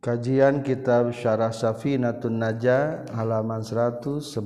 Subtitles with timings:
[0.00, 4.40] Kajian Kitab Syarah Safinatun Naja halaman 111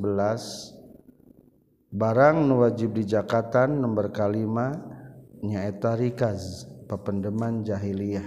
[1.94, 4.74] Barang nu wajib di Jakatan nomor kalima
[5.46, 8.26] nyaeta rikaz pependeman jahiliyah.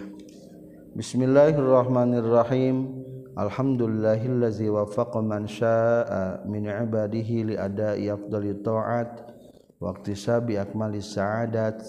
[0.95, 2.95] Bismillahirrahmanirrahim.
[3.35, 9.35] Alhamdulillahillazi wafaqa man syaa min ibadihi li ada'i afdali ta'at
[9.83, 11.83] wa iktisabi akmali sa'adat.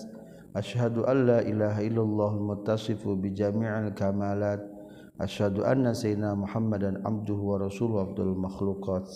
[0.59, 4.78] Asyhadu an la ilaha illallah muttasifu bi jami'il kamalat
[5.19, 9.07] asyhadu anna sayyidina Muhammadan abduhu wa rasuluhu abdul makhluqat.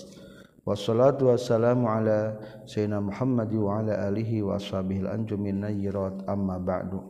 [0.62, 7.02] Wassalatu wassalamu ala sayyidina Muhammad wa ala alihi wa ashabihi anjumin nayyirat amma ba'du.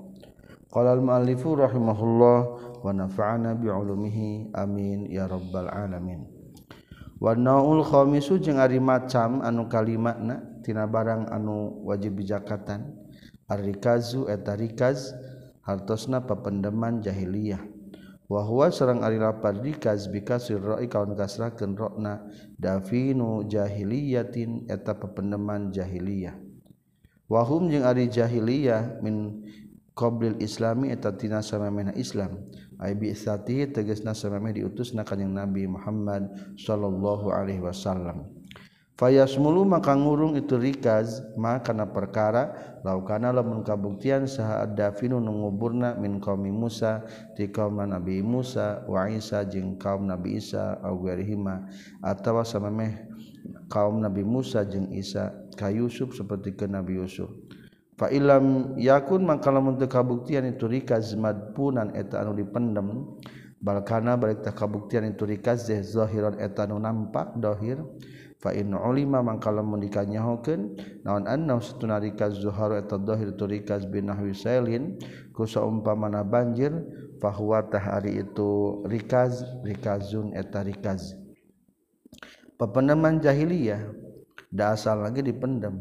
[0.73, 2.39] Qala al muallifu rahimahullah
[2.81, 6.25] wa nafa'ana bi ulumihi amin ya rabbal alamin.
[7.21, 12.93] Wa naul khamisu jeung ari macam anu kalimatna tina barang anu wajib bijakatan
[13.53, 15.13] arrikazu etarikaz
[15.61, 17.72] hartosna papendeman jahiliyah.
[18.33, 22.25] wahwa serang ari lapar di kazbi kasir roi kawan kasrakeun rokna
[22.56, 26.33] dafinu jahiliyatin eta pependeman jahiliyah.
[27.29, 29.45] Wahum jeung ari jahiliyah min
[29.93, 32.41] qoblil islami eta tina samamena islam.
[32.81, 38.31] Ay bi sati tegasna samameh diutusna kanjing nabi Muhammad sallallahu alaihi wasallam.
[39.03, 42.55] Fayas mulu maka ngurung itu rikaz makana perkara
[42.86, 47.03] laukana lamun kabuktian saha dafinu nunguburna min kaum Musa
[47.34, 51.67] ti kaum Nabi Musa wa Isa jeung kaum Nabi Isa au ghairihima
[51.98, 52.94] atawa samemeh
[53.67, 57.27] kaum Nabi Musa jeung Isa ka Yusuf seperti ke Nabi Yusuf.
[57.98, 63.19] Fa ilam yakun maka lamun teu kabuktian itu rikaz madpunan eta anu dipendem
[63.59, 67.83] balkana balik tak kabuktian itu rikaz zahiran eta anu nampak dohir
[68.51, 70.75] ulima mangka lamun dikanyahokeun
[71.07, 74.99] naon anna satuna rikaz zuhar eta dhahir tu rikaz binahwi sailin
[75.31, 76.75] ku saumpamana banjir
[77.23, 81.15] fahuwa tahari itu rikaz rikazun eta rikaz.
[82.59, 83.94] Pependeman jahiliyah
[84.50, 85.78] da asal lagi dipendem.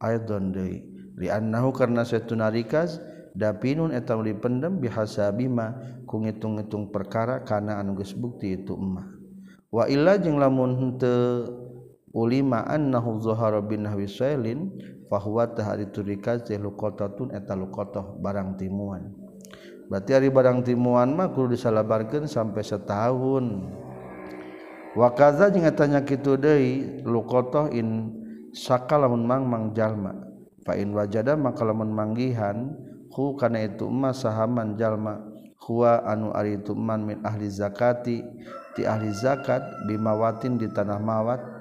[0.00, 0.82] Aidon deui
[1.20, 2.98] li annahu karna satuna rikaz
[3.36, 5.76] dapinun eta dipendem bihasabima
[6.08, 9.08] ku ngitung-ngitung perkara kana anu geus bukti itu emah
[9.72, 11.48] wa illa jeung lamun teu
[12.12, 14.68] ulima annahu zuhara bin nahwi sailin
[15.08, 19.12] fahuwa tahari turika luqatatun eta luqatah barang timuan.
[19.88, 23.44] Berarti hari barang timuan mah kudu disalabarkeun sampai setahun.
[24.96, 28.08] Wa kaza jeung tanya kitu deui luqatah in
[28.56, 30.16] sakalamun mang mang jalma.
[30.64, 32.72] Fa in wajada maka lamun manggihan
[33.12, 35.20] hu kana itu ma sahaman jalma.
[35.62, 38.24] Huwa anu ari itu man min ahli zakati.
[38.72, 41.51] Ti ahli zakat bimawatin di tanah mawat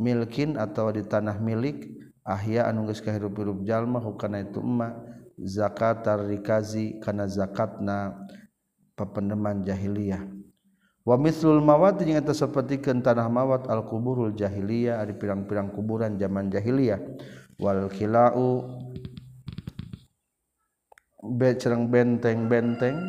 [0.00, 1.92] milkin atau di tanah milik
[2.24, 4.96] ahya anu geus kahirup-hirup jalma hukana itu emma.
[5.42, 8.14] Zakat rikazi kana zakatna
[8.94, 10.22] pependeman jahiliyah.
[11.02, 16.46] Wa mislul mawat jeung eta sapertikeun tanah mawat al kuburul jahiliyah ari pirang-pirang kuburan zaman
[16.46, 17.00] jahiliyah.
[17.58, 18.78] Wal kilau
[21.22, 23.02] be cereng benteng-benteng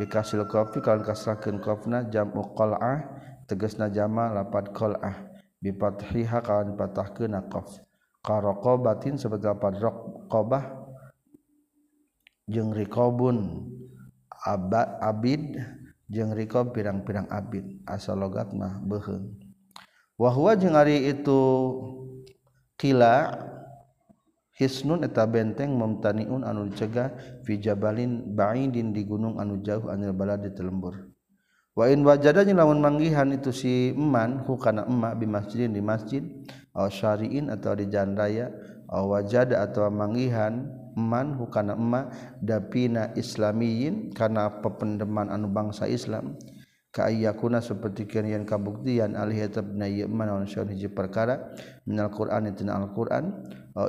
[0.00, 3.02] bikasil kopi kalian kasrakeun kopna jam qal'ah
[3.48, 5.16] teges najama lapat qolah
[5.64, 7.80] bipathiha kawan patah ke naqaf
[8.20, 10.64] karoko batin sebagai lapat rokobah
[12.44, 13.66] jeng rikobun
[14.44, 15.56] abad abid
[16.08, 19.32] jeng rikob pirang-pirang abid asal logat mah beheng
[20.20, 21.40] wahwa jeng hari itu
[22.78, 23.34] kila
[24.58, 27.14] hisnun eta benteng memtaniun anu cegah
[27.46, 31.07] fi jabalin ba'idin di gunung anu jauh anil balad di telembur.
[31.78, 36.26] Wajadanya lawan manggihan itu siman hukana emmak di masjidin di masjid
[36.74, 38.50] syariin atau di jalan raya
[38.90, 40.66] wajada atau manggihan
[40.98, 42.10] eman hukana emmak
[42.42, 46.34] dapina Islamiyin karena pependeman anu bangsa Islam
[46.90, 49.46] kayakuna seperti yang kabuktian alih
[50.90, 51.54] perkara
[51.86, 53.24] Alquran itu Alquran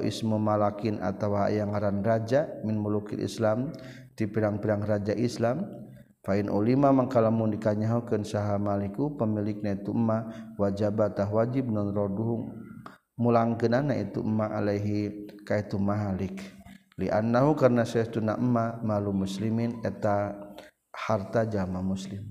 [0.06, 3.74] ismu malakin atau yang ngaran raja min mulukil Islam
[4.14, 5.89] di pirang-pirang raja Islam
[6.28, 10.28] ulima mangkalamun dikanyahukeun saha maliku pemilikna itu emma
[10.60, 12.52] wajabatah wajib non roduhum
[13.16, 16.44] mulangkeunana itu emma alaihi ka itu mahalik.
[17.00, 20.36] Li annahu karna saytuna emma malu muslimin eta
[20.92, 22.28] harta jama muslim.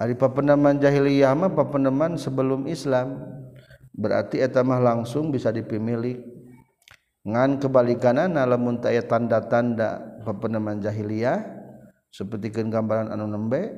[0.00, 3.20] Ari papendaman jahiliyah mah papendaman sebelum Islam
[3.92, 6.16] berarti eta mah langsung bisa dipemilik.
[7.22, 11.61] Ngan kebalikanana lamun tanda-tanda papendaman jahiliyah
[12.12, 13.72] sepertikan gambaran anu nembe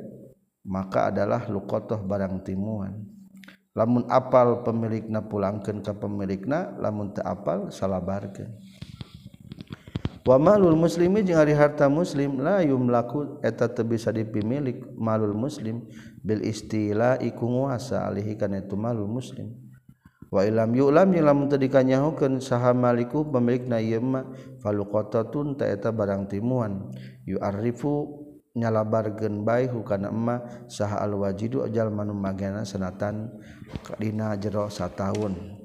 [0.66, 3.06] maka adalah lukotoh barang timuan.
[3.74, 8.54] Lamun apal pemilikna pulangkan ke pemilikna lamun tak apal salabarkan
[10.24, 15.84] wa malul muslimi jeung ari harta muslim la yumlaku eta teu bisa dipimilik malul muslim
[16.24, 19.52] bil istila'i iku nguasa alihi kana itu malul muslim.
[20.32, 24.32] Wa ilam yu'lam yang lamun teu dikanyahukeun saha maliku pemilikna ieu mah
[24.64, 26.88] faluqatatun ta eta barang timuan.
[27.28, 28.23] Yu'arrifu
[28.54, 30.40] nyalabarkeun bae hukana emma
[30.70, 33.34] saha alwajidu ajal manu magana sanatan
[33.98, 35.58] dina jero sataun.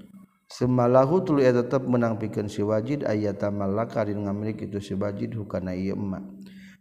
[0.50, 5.38] Semalahu tulu eta tetep menang pikeun si wajid ayata malaka dina ngamiliki itu si wajid
[5.38, 6.26] hukana ieu emma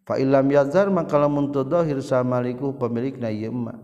[0.08, 3.76] fa illam yazar maka lamun teu zahir samaliku pemilikna ieu emma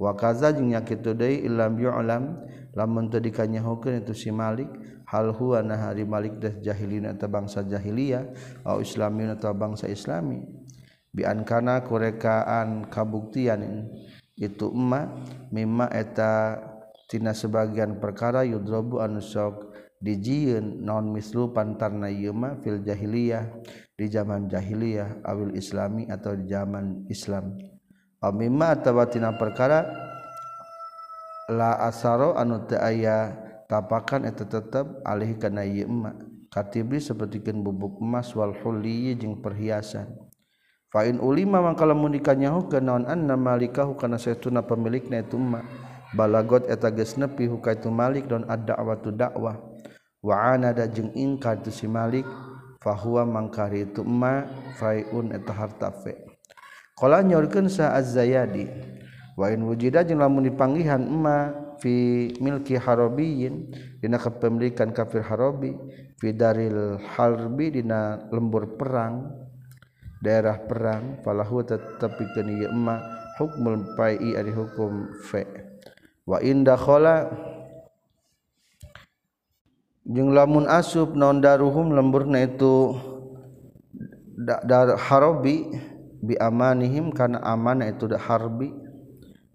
[0.00, 4.72] wa kaza jeung nya kitu deui illam yu'lam lamun teu dikanyahokeun itu si malik
[5.04, 8.24] hal huwa nahari malik dah jahilina atawa bangsa jahiliyah
[8.64, 10.59] au islamin atau bangsa islami.
[11.10, 13.90] Bi kana kurekaan kabuktian
[14.38, 15.20] itu emma
[15.50, 16.62] mimma eta
[17.10, 23.50] tina sebagian perkara yudrobu anu sok dijieun non mislu pantarna yuma fil jahiliyah
[23.98, 27.58] di zaman jahiliyah awil islami atau di zaman Islam.
[28.24, 29.84] Aw mimma atawatina perkara
[31.52, 33.36] la asaro anu teu aya
[33.68, 36.16] tapakan eta tetep alih kana ieu emak.
[36.50, 40.29] Katibri sapertikeun bubuk emas wal hulli jeung perhiasan
[40.90, 45.62] Fain ulima mangka lamun dikanyahu naon anna malikahu kana saytuna pemilikna itu ma.
[46.10, 49.54] Balagot eta geus nepi huka itu malik dan ad-da'watu dakwah
[50.18, 52.26] wa anada jeung ingkar tu si malik
[52.82, 54.42] fahuwa mangkari itu ma
[54.74, 56.18] faiun eta harta fe.
[56.98, 58.66] Qala nyorkeun sa az-zayadi
[59.38, 63.70] wa in wujida jeung lamun dipanggihan ma fi milki harabiyyin
[64.02, 65.78] dina kepemilikan kafir harabi
[66.18, 69.30] fi daril harbi dina lembur perang
[70.20, 73.00] daerah perang falahu tetapi kini ya emak
[73.40, 75.48] hukum pai ari hukum fe.
[76.28, 77.32] Wa inda khola
[80.04, 82.94] jeng lamun asub non daruhum lemburna itu
[84.40, 85.72] dar harobi
[86.20, 88.76] bi amanihim karena aman itu da harbi.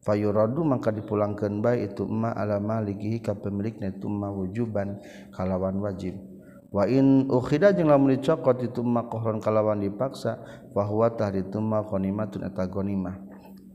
[0.05, 5.01] Fayuradu maka dipulangkan baik itu emma ala malikihi ka pemiliknya itu emma wujuban
[5.33, 6.34] kalawan wajib.
[6.73, 10.41] wain ukhida jeung lamun dicokot itu makohron kalawan dipaksa
[10.73, 13.17] bahwa tah itu mah qonimatun eta gonimah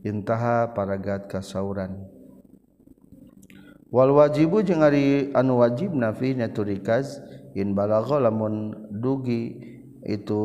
[0.00, 2.08] intaha paragat kasauran.
[3.90, 7.19] Wal wajibu jeung ari anu wajib nafihnya tu rikaz
[7.58, 9.58] in balagha lamun dugi
[10.06, 10.43] itu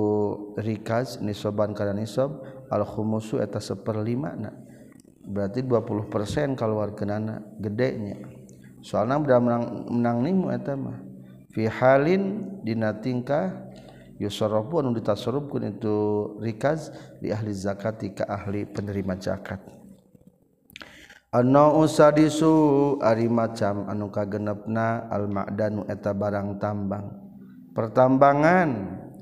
[0.57, 2.41] rikaz nisoban kana nisob
[2.73, 4.49] al khumusu eta saperlimana
[5.21, 8.17] berarti 20% keluar kenana gedenya.
[8.81, 9.63] Soalnya udah menang
[9.93, 11.04] menang nimu eta mah.
[11.55, 13.71] fi halin dina tingkah
[14.19, 15.97] yusarrafu anu ditasarrufkeun itu
[16.43, 16.91] rikaz
[17.23, 19.63] li ahli zakati ka ahli penerima zakat.
[21.31, 27.11] Ana usadisu ari macam anu kagenepna al ma'danu eta barang tambang.
[27.75, 28.69] Pertambangan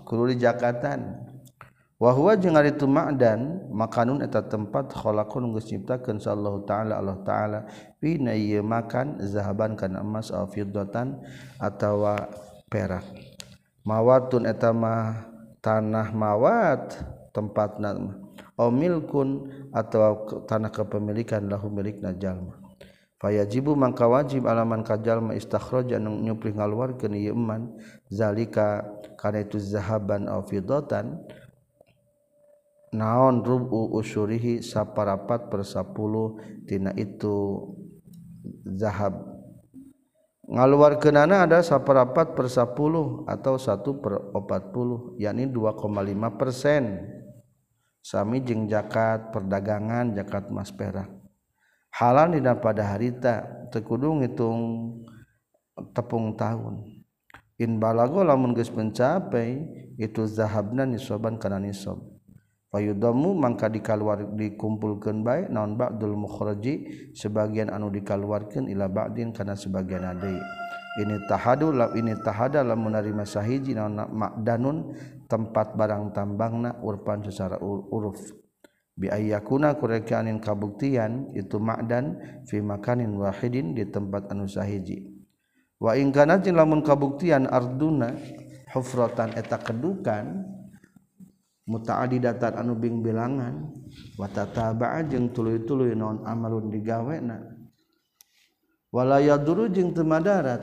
[0.06, 1.23] kudu di Jakatan
[2.04, 7.60] wahwa jeung ari itu ma'dan makanun eta tempat khalaqun geus nyiptakeun sallallahu taala Allah taala
[8.04, 11.24] pina ieu makan zahaban kana emas aw fiddatan
[11.64, 12.28] atawa
[12.68, 13.08] perak.
[13.88, 15.32] Mawatun eta mah
[15.64, 17.00] tanah mawat
[17.32, 17.96] tempatna
[18.60, 22.60] omilkun atau tanah kepemilikan lahu milikna jalma.
[23.16, 27.72] Fayajibu mangka wajib alaman kajalma istakhraja nu nyuplih ngaluarkeun ieu eman.
[28.12, 28.84] Zalika
[29.16, 31.24] kana itu zahaban aw fiddatan
[32.94, 37.68] naon rubu usyurihi saparapat per 10 tina itu
[38.78, 39.18] zahab.
[40.46, 46.84] Ngaluar kenana ada saparapat per 10 atau 1 per 40 yakni 2,5 persen.
[48.04, 51.08] Sami jeng jakat perdagangan jakat mas perak.
[51.94, 54.92] Halal dina pada harita tekudung hitung
[55.96, 56.84] tepung tahun.
[57.58, 59.64] In balago lamun geus mencapai
[59.96, 62.13] itu zahabna nisoban kana nisob
[62.74, 70.02] payudamu mangka dikaluar dikumpulkan baik naon ba'dul mukhraji sebagian anu dikaluarkan ila ba'din karena sebagian
[70.02, 70.42] adai
[70.94, 74.94] ini tahadu la ini tahada la menerima sahiji naon makdanun
[75.26, 78.22] tempat barang tambangna urpan secara uruf.
[78.94, 85.10] Bi ayyakuna kurekanin kabuktian itu makdan fi makanin wahidin di tempat anu sahiji.
[85.82, 88.14] Wa in kana lamun kabuktian arduna
[88.70, 90.53] hufratan eta kedukan
[91.64, 93.72] mutaadi datar anu bing bilangan
[94.20, 97.40] watataba jeung tulu-tulu non amalun digawena.
[98.94, 100.62] Walaya dulu jeung temadarat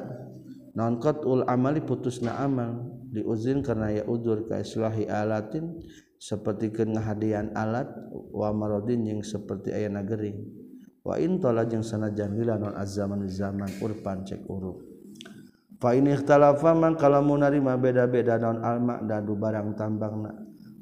[0.75, 5.83] nonkat ul amali putus na amal diuzin karena ya udur kaislahi alatin
[6.21, 7.91] seperti kengahadian alat
[8.31, 10.47] wa marodin yang seperti ayah gering
[11.03, 14.85] wa intola jeung sanajan wila non azaman zaman urpan cek urup
[15.83, 20.33] fa ini ikhtalafa man kalamu narima beda-beda non alma dadu barang tambang na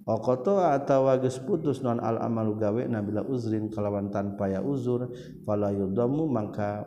[0.08, 5.12] Okoto atawa geus putus non al amalu gawe nabila uzrin kalawan tanpa ya uzur
[5.44, 6.80] fala yudamu mangka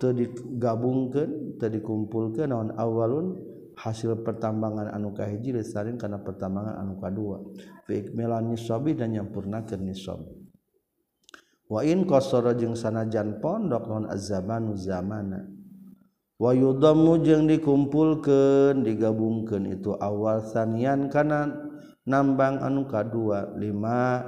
[0.00, 3.36] teu digabungkeun teu dikumpulkeun naon awalun
[3.76, 7.44] hasil pertambangan anu kahiji lesarin kana pertambangan anu kadua
[7.84, 10.24] fi ikmilan nisabi dan nyampurnakeun nisab.
[11.68, 15.52] Wa in qasara jeung sanajan pondok non azamanu zamana.
[16.40, 21.71] Wa yudamu jeung dikumpulkeun digabungkeun itu awal sanian kana
[22.08, 24.22] nambang anu kadua lima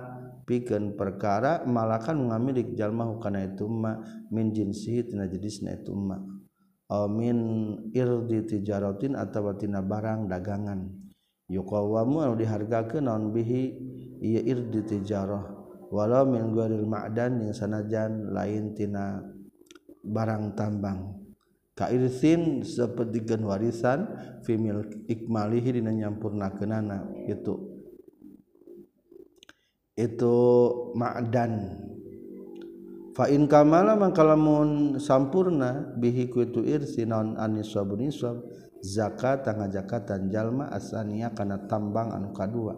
[0.44, 3.98] pikeun perkara malakan ngamilik jalma hukana itu ma
[4.30, 6.34] min jinsihi tina jenisna itu ma
[6.92, 7.38] aw min
[7.96, 10.92] irdi tijaratin atawa tina barang dagangan.
[11.48, 13.62] Yuqawamu anu dihargakeun naon bihi?
[14.24, 15.44] Ieu irdi tijarah
[15.92, 19.20] walau min ghairil ma'dan yang sanajan lain tina
[20.00, 21.20] barang tambang.
[21.74, 24.06] Kairsin seperti gen warisan
[24.46, 27.63] female ikmalihi dina nyampurnakeunana itu
[29.94, 30.36] itu
[30.98, 31.82] ma'dan.
[33.14, 38.42] Fa in kamala mangkalamun sampurna bihi kuitu irsi naon anisab nisab
[38.82, 42.74] zakat tangga zakatan jalma asania kana tambang anu kadua.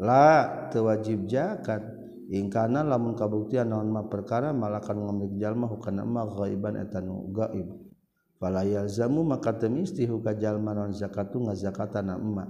[0.00, 2.00] La tewajib zakat.
[2.30, 7.90] Ingkana lamun kabuktian naon ma perkara malakan ngamlik jalma hukana ma ghaiban etanu gaib
[8.38, 12.48] fala yalzamu maka temisti huka jalma naon zakatu ngazakatana emak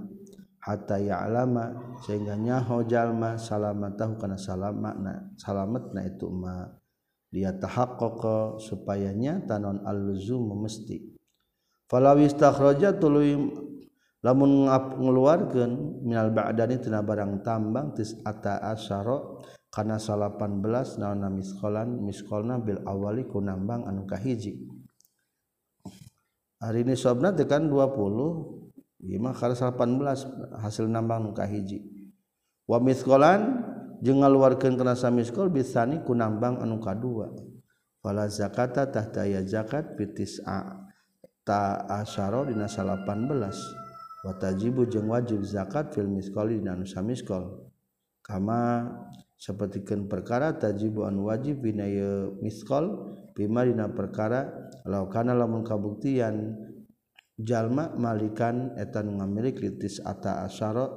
[0.61, 6.69] hatta ya'lama sehingga nyaho jalma salamat tahu kana salamat na salamat na itu ma.
[7.31, 11.15] Dia tahaqqaqa supaya nyata non al-luzum mesti.
[11.87, 13.39] Falaw istakhraja tuluy
[14.19, 14.67] lamun
[14.99, 19.39] ngeluarkeun minal ba'dani tina barang tambang tis'ata asyara
[19.71, 24.67] kana 18 naonna miskolan miskolna bil awali kunambang anu kahiji.
[26.59, 28.60] Hari ini sobna tekan 20
[29.01, 31.81] Imah karas 18 hasil nambang nuka hiji.
[32.69, 33.65] Wa miskolan
[34.05, 37.33] jeung ngaluarkeun kana samiskol bisani ku nambang anu kadua.
[38.01, 40.85] Fala zakata tahta ya zakat fitis a
[41.41, 43.01] ta asyara dina 18.
[44.21, 47.73] Wa tajibu jeung wajib zakat fil miskoli dina anu samiskol.
[48.21, 48.85] Kama
[49.41, 51.89] sapertikeun perkara tajibu anu wajib dina
[52.37, 54.45] miskol bima dina perkara
[54.85, 56.53] law kana lamun kabuktian
[57.43, 60.87] jalma malikan etan ngamilik litis ata asyara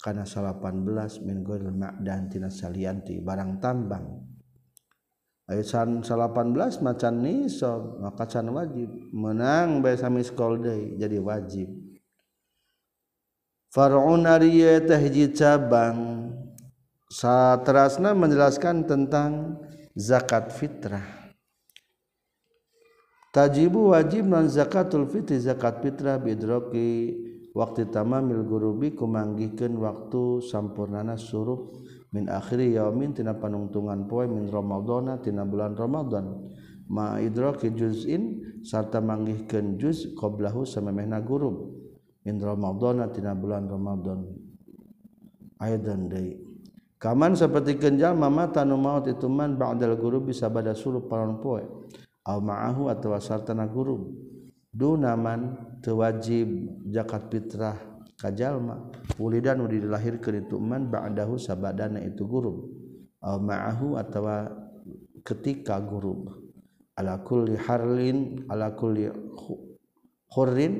[0.00, 4.22] kana 18 min ghairil ma'dan tina salianti barang tambang.
[5.46, 5.66] Ayat
[6.02, 6.02] 18
[6.82, 8.90] macan nisab maka can wajib.
[9.14, 11.70] Menang bae sami jadi wajib.
[13.70, 16.28] Far'un ariya tahji cabang.
[17.06, 19.62] Satrasna menjelaskan tentang
[19.94, 21.15] zakat fitrah
[23.36, 27.22] tajibu wajib non zakatul fitri zakat fitrah bidroki.
[27.56, 31.72] Waktu tamamil gurubi kumanggihkeun waktu sampurnana suruh.
[32.12, 36.48] Min akhiri yaumin tina panungtungan poe min ramadhana tina bulan ramadan
[36.86, 41.74] ma idraki juz'in sarta manggihkeun juz qablahu samemehna gurub
[42.22, 44.22] min ramadhana tina bulan ramadan
[45.58, 46.42] aidan deui
[46.96, 51.60] Kaman seperti kenjal mama tanu maut itu man ba'dal guru bisa pada suruh paron poe
[52.26, 54.10] maahu atau sartana guru
[54.74, 56.50] dunaman tewajib
[56.90, 57.78] zakat fitrah
[58.18, 62.66] kajalma wulidan udi dilahirkeun itu man ba'dahu sabadana itu guru
[63.22, 64.26] au ma'ahu atau
[65.22, 66.26] ketika guru
[66.98, 69.06] ala kulli harlin ala kulli
[70.34, 70.74] hurrin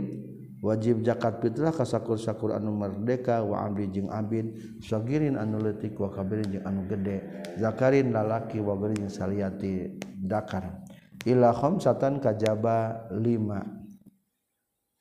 [0.64, 6.48] wajib zakat fitrah kasakur-sakur anu merdeka wa abdi jeung abid sagirin anu leutik wa kabirin
[6.58, 7.22] jeung anu gede
[7.60, 10.85] zakarin lalaki wa geuring saliati dakar.
[11.26, 11.50] ila
[11.82, 13.66] satan kajaba lima.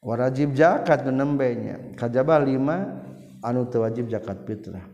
[0.01, 1.93] Warajib zakat nembenya.
[1.93, 3.05] Kajaba lima
[3.45, 4.85] anu teu wajib zakat fitrah.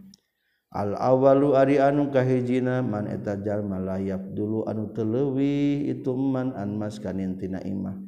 [0.71, 6.79] Al awalu ari anu kahijina man eta jalma layap dulu anu telewi itu man an
[6.79, 7.99] mas kanintina imah.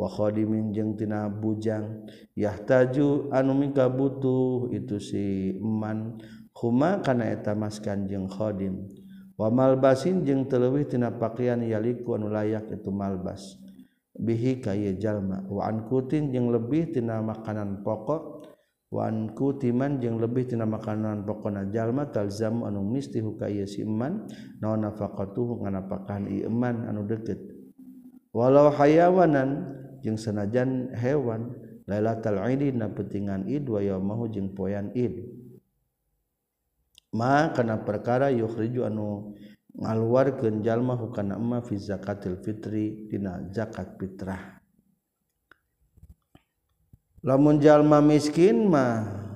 [0.00, 2.08] Wa khadimin jeung tina bujang.
[2.36, 6.16] Yahtaju anu mingka butuh itu si man.
[6.56, 8.88] Huma kana eta maskan jeung khadim.
[9.36, 13.60] wa malbasin jeung teleuwih tina pakaian yaliku anu layak itu malbas.
[14.16, 15.44] Bihi kaya jalma.
[15.44, 18.48] Waan kutin jeung lebih tina makanan pokok.
[18.88, 22.08] Waan kutiman jeung lebih tina makanan pokokna jalma.
[22.08, 24.24] Talzam anu mistihu kaya siman
[24.64, 27.44] naon nafaqatuhu nganapakan i iman anu deukeut.
[28.32, 29.68] Walau hayawanan
[30.00, 31.52] jeung sanajan hewan
[31.84, 35.35] lailatul idi na pentingan id wa yaumahu jeung poean id.
[37.16, 39.32] Ma kana perkara yukhriju anu
[39.80, 44.60] ngaluarkeun jalma hukana emma fi zakatil fitri dina zakat fitrah.
[47.24, 49.26] Lamunjallma miskin mah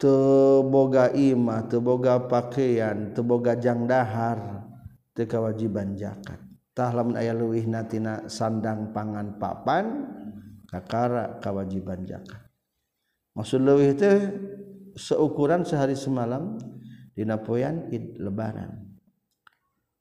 [0.00, 4.64] teboga imah teboga pakaian teboga janghar
[5.12, 10.08] tekawajiban jakattah lamun aya luwih natina sandang pangan papan
[10.64, 12.40] kakara kawajiban jakat
[13.36, 14.08] maksud luwih itu
[14.96, 16.58] seukuran sehari semalam
[17.14, 18.90] dina poyan id lebaran.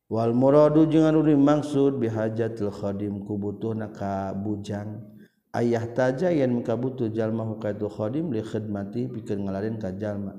[0.10, 5.06] Wal muradu jeung anu dimaksud bihajatil khadim kubutuhna ka bujang.
[5.54, 10.34] Ayah taja yang muka butuh jalma hukaitu khadim li khidmati pikeun ngalarin ka jalma.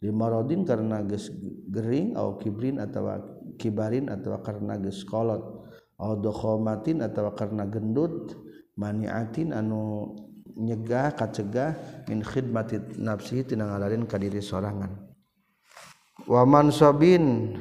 [0.00, 1.28] Li marodin karena geus
[1.68, 3.20] gering atau kibrin atawa
[3.60, 5.68] kibarin atawa karena geus kolot.
[6.00, 8.36] Atau dokhomatin atawa karena gendut.
[8.80, 10.16] Maniatin anu
[10.56, 11.76] nyegah kacegah
[12.10, 14.90] min khidmati nafsi tina ngalarin ka diri sorangan.
[16.26, 17.56] Waman sobin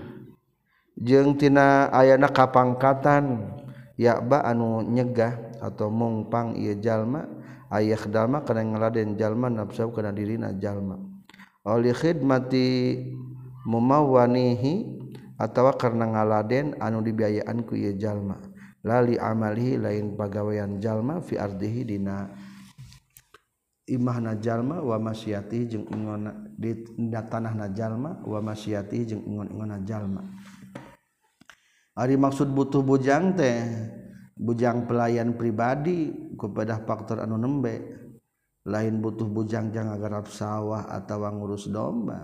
[1.00, 3.55] jeung tina ayana kapangkatan
[3.96, 7.27] ya ba anu nyegah atau mungpang ieu jalma
[7.72, 11.00] ayah dalma kana ngaladen jalma nafsu kana dirina jalma.
[11.67, 13.00] Oleh khidmati
[13.67, 15.00] mumawanihi
[15.39, 18.39] atawa karena ngaladen anu dibiayaan ku ieu jalma.
[18.79, 22.31] Lali amalihi lain pagawean jalma fi ardihi dina
[23.89, 30.24] imah najallma wa masyati jeung ingon di tanah najallma wa masyati jeung ingon-ingon najallma
[32.00, 33.60] Ari maksud butuh bujang teh
[34.39, 38.00] bujang pelayan pribadi kepada faktor anu nembe.
[38.63, 42.24] Lain butuh bujang jangan garap sawah atau ngurus domba.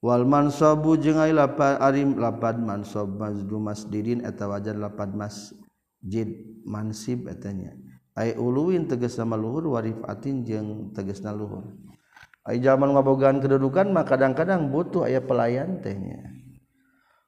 [0.00, 6.32] Wal mansabu jeung ai lapad arim lapad mansab mazdu masdidin eta wajar lapad masjid
[6.64, 7.76] mansib etanya
[8.18, 11.66] ay uluwin teges nama luhur warifatin jeung teges na luhur.
[12.42, 16.24] Ay zaman ngabogaan kedudukan mah kadang-kadang butuh aya pelayan tehnya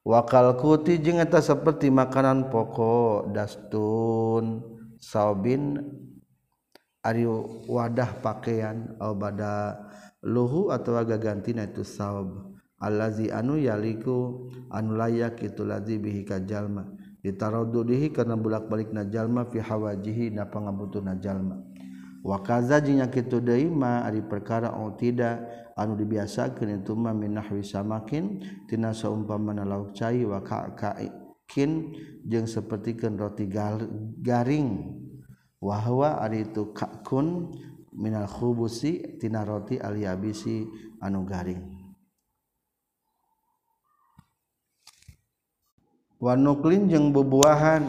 [0.02, 4.64] wakal kuti jeung eta seperti makanan pokok dastun
[4.98, 5.78] saubin
[7.04, 7.28] ari
[7.68, 9.78] wadah pakaian au bada
[10.22, 12.52] luhu atau gagantina itu saub.
[12.82, 16.82] Allazi anu yaliku anu layak itu lazi bihi kajalma
[17.22, 21.72] ditarodudihi karena bulak-balik najallma fi hawajihi na pangabutuh najallma
[22.22, 25.42] wa jinya jeung nya kitu ari perkara utida
[25.74, 27.34] anu dibiasakeun itu mah min
[27.66, 28.38] samakin
[28.70, 31.90] tina saumpamana lauk cai wa ka'kin
[32.22, 33.50] jeung sapertikeun roti
[34.22, 34.70] garing.
[35.62, 37.50] Wa huwa ari itu ka'kun
[37.94, 40.66] minal khubusi tina roti aliabisi
[41.02, 41.81] anu garing.
[46.22, 47.82] wanuklin jeung bubuahan.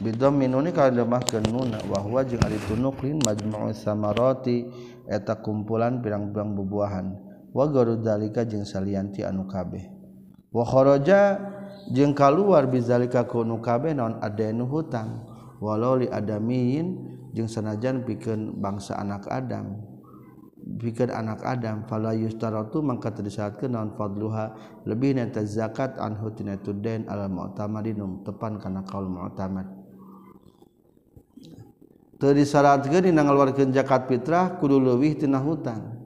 [0.00, 4.64] Bidom minuni kalemah ke nuna wahwa jeung ari nuklin majmu'u samarati
[5.04, 7.14] eta kumpulan pirang-pirang bubuahan.
[7.52, 9.86] Wa garu dalika jeung salianti anu kabeh.
[10.50, 11.36] Wa kharaja
[11.92, 15.28] jeung kaluar bizalika ku anu kabeh naon adenu hutang.
[15.60, 16.96] Walau li adamiin
[17.36, 19.89] jeung sanajan pikeun bangsa anak adam.
[20.60, 24.52] pikir anak Adam fala yustaratu mangka disyaratkeun naon fadluha.
[24.84, 29.66] Lebih neta zakat anhu tina den al mu'tamadinum tepan kana kaul mu'tamad.
[32.20, 36.00] Teu disyaratkeun dina ngaluarkeun zakat fitrah kudu leuwih tina hutang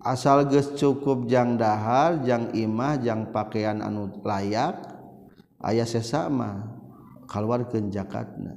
[0.00, 4.80] asal geus cukup jang dahar jang imah jang pakaian anu layak
[5.60, 6.72] aya sesama
[7.28, 8.56] kaluarkeun zakatna.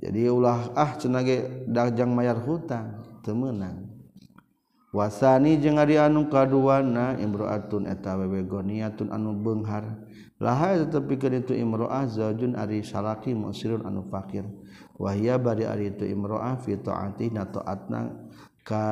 [0.00, 3.86] jadi ulah ah cenage dajang mayar hutang temenang
[4.90, 10.00] wasani je ari anu kaduana imro'atun eta wewe goniatun anu beunghar
[10.40, 14.48] laha tepikeun itu Imroazajun ari salaki musirun anu fakir.
[14.96, 18.08] Wahya bari ari itu imro'ah fi taati na taatna
[18.64, 18.88] ka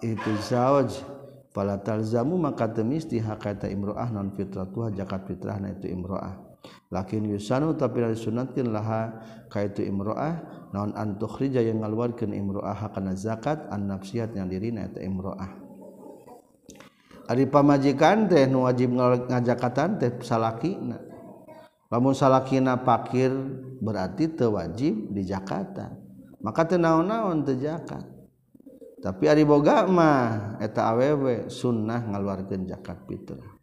[0.00, 0.88] itu zawaj
[1.52, 6.49] fala talzamu maka temis dihakata imro'ah non fitratuha zakat fitrahna itu imro'ah.
[6.90, 13.66] lakin yusanu tapi dari sunatkan laha kaitu imro'ah naon antukhrija yang ngaluarkeun imro'ah kana zakat
[13.70, 15.70] an nafsiat yang diri eta imro'ah.
[17.30, 18.90] Ari pamajikan teh nu wajib
[19.30, 20.98] ngajakatan teh salakina.
[21.86, 23.30] Lamun salakina pakir
[23.78, 25.94] berarti teu wajib dijakatan.
[26.42, 28.02] Maka teu naon-naon teu zakat.
[28.98, 33.59] Tapi ari boga mah eta awewe sunnah ngaluarkeun zakat fitrah.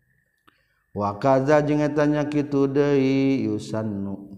[0.96, 4.38] wakaza jeung etanya kitu deui yusannu.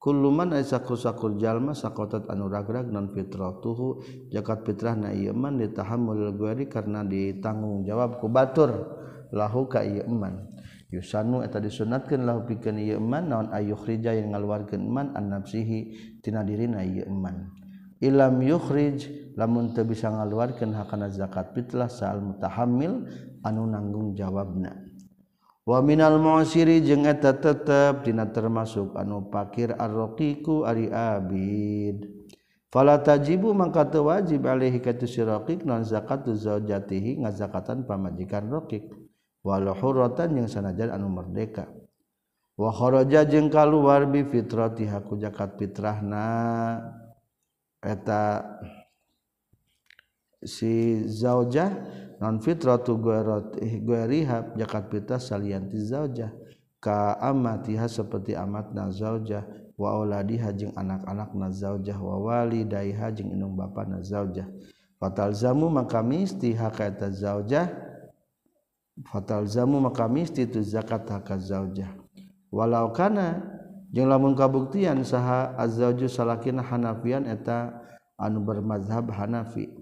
[0.00, 4.00] Kullu man asakusakur jalma sakotat anu ragrag non fitratuhu
[4.32, 8.96] jakat fitrahna ieu man ditahammul gueri karena ditanggung jawab ku batur.
[9.28, 10.48] Lahu ka ieu man.
[10.88, 15.92] Yusanu eta disunatkeun lahu pikeun ieu man naon ayukhrija yang ngaluarkeun man an nafsihi
[16.24, 17.52] tina dirina ieu man.
[18.00, 19.04] Ilam yukhrij
[19.36, 23.04] lamun teu bisa ngaluarkeun hakana zakat fitrah saal mutahammil
[23.44, 24.89] anu nanggung jawabna
[25.68, 32.20] waminal mosiri jeung eta tetep dina termasuk anu pakir arroqiku ari abid.
[32.70, 38.86] Fala tajibu mangka teu wajib alaihi katu sirokik non zakatu zaujatihi ngazakatan pamajikan raqiq.
[39.42, 41.66] Walau hurratan yang sanajan anu merdeka.
[42.60, 46.28] Wa kharaja jeung kaluar bi fitrati haku zakat fitrahna.
[47.80, 48.44] Eta
[50.44, 51.72] si zaujah
[52.20, 53.00] non fitratu
[53.80, 56.28] guerihab jakat pita salianti zaujah.
[56.80, 59.44] Ka amatiha seperti amat na zaujah.
[59.80, 61.96] Wa auladiha jeung anak-anak na zaujah.
[61.96, 64.04] Wa walidayha jeung indung bapa na
[65.00, 67.72] fatal zamu maka misti haka eta zaujah.
[69.08, 71.88] Fatal zamu maka misti tu zakat haka zaujah.
[72.52, 73.40] Walau kana
[73.88, 77.80] jeung lamun kabuktian saha azauju salakina hanafian eta
[78.20, 79.79] anu bermazhab hanafi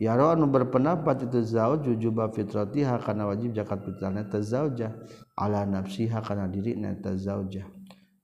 [0.00, 4.96] Yaro anu berpendapat itu zauj wujuba fitratiha kana wajib zakat fitrahna tazauja
[5.36, 7.68] ala nafsiha kana dirina tazauja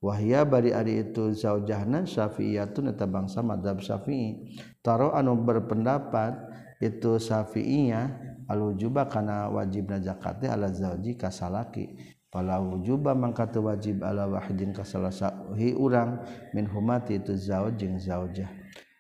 [0.00, 4.56] wahya bari ari itu zaujahna syafi'iyatun eta bangsa madzhab syafi'i.
[4.80, 6.32] Taro anu berpendapat
[6.80, 8.06] itu syafi'iyah
[8.48, 15.10] al wujuba kana wajibna zakat ala zauji kasalaki pala wujuba mangka wajib ala wahidin kasalah
[15.10, 16.20] sahi urang
[16.52, 18.48] min humati itu zauj jeung zaujah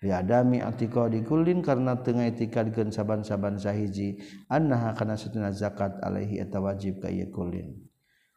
[0.06, 7.02] liadami atiqadi kullin karena tengah itikadkeun saban-saban sahiji annaha kana satuna zakat alaihi eta wajib
[7.02, 7.74] ka ieu kullin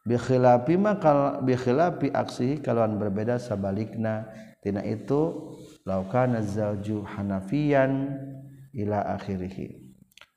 [0.02, 4.26] bi khilafi makal bi khilafi aksihi kalawan berbeda sabalikna
[4.58, 5.54] tina itu
[5.86, 8.18] laukana zauju hanafiyan
[8.76, 9.90] ila akhirih.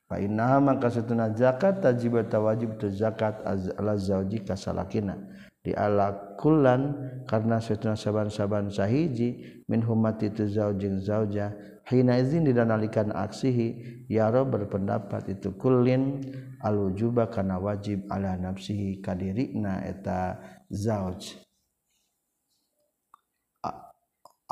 [0.08, 5.16] Fa inna maka satuna zakat tajib tawajib tu zakat ala zauji kasalakina
[5.64, 6.92] dialakulan
[7.24, 11.56] karena setengah saaban-saban sahhiji minhumati itu zaujin zauja
[11.88, 16.20] hina izin didanalikan aksihi ya Rob berpendapat itu kulin
[16.60, 21.40] alujuba karena wajib ala nafsihi kadirikna eta zauj.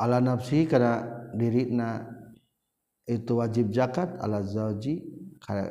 [0.00, 2.08] Ala nafsihi karena dirikna
[3.04, 5.04] itu wajib zakat ala zauji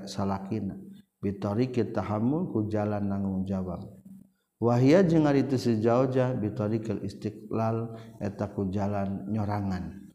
[0.06, 0.78] salakina
[1.22, 4.01] bitori kita hamul ku jalan nanggung jawab
[4.62, 6.38] wahia jeung ari teu sejauh-jauh
[7.02, 10.14] istiqlal eta ku jalan nyorangan.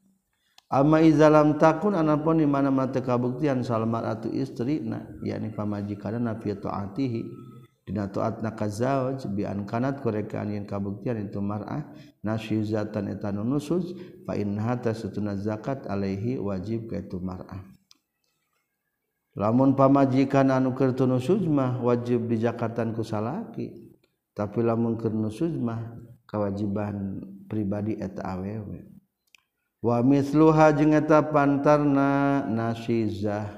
[0.66, 7.22] Amma izalam takun anapun di mana-mana kabuktian salmat atu istri na yakni pamajikanna fi taatihi
[7.86, 11.86] dina taatna ka zauj bi an kanat korekan yen kabuktian itu mar'ah
[12.26, 13.94] nasyuzatan eta nunusuz
[14.26, 17.62] fa innaha tasutuna zakat alaihi wajib ka itu mar'ah.
[19.38, 23.85] Lamun pamajikan anu keur tunusuz mah wajib dijakatan ku salaki.
[24.36, 26.92] tapi lamun keur sujmah mah
[27.48, 28.84] pribadi eta awewe.
[29.80, 33.48] Wa misluha jeung eta pantarna nasizah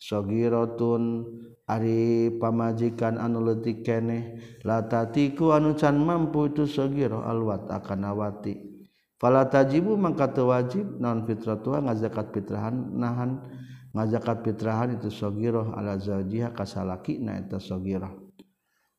[0.00, 1.28] sogiratun
[1.68, 4.40] ari pamajikan anu leutik keneh.
[4.64, 8.72] Latatiku anu can mampu itu sogiro alwat akan awati
[9.20, 13.44] fala tajibu mangka teu wajib naon fitratuha ngazakat fitrahan nahan.
[13.94, 18.23] Ngazakat fitrahan itu sogiro ala zaujiha kasalakina eta sogiro.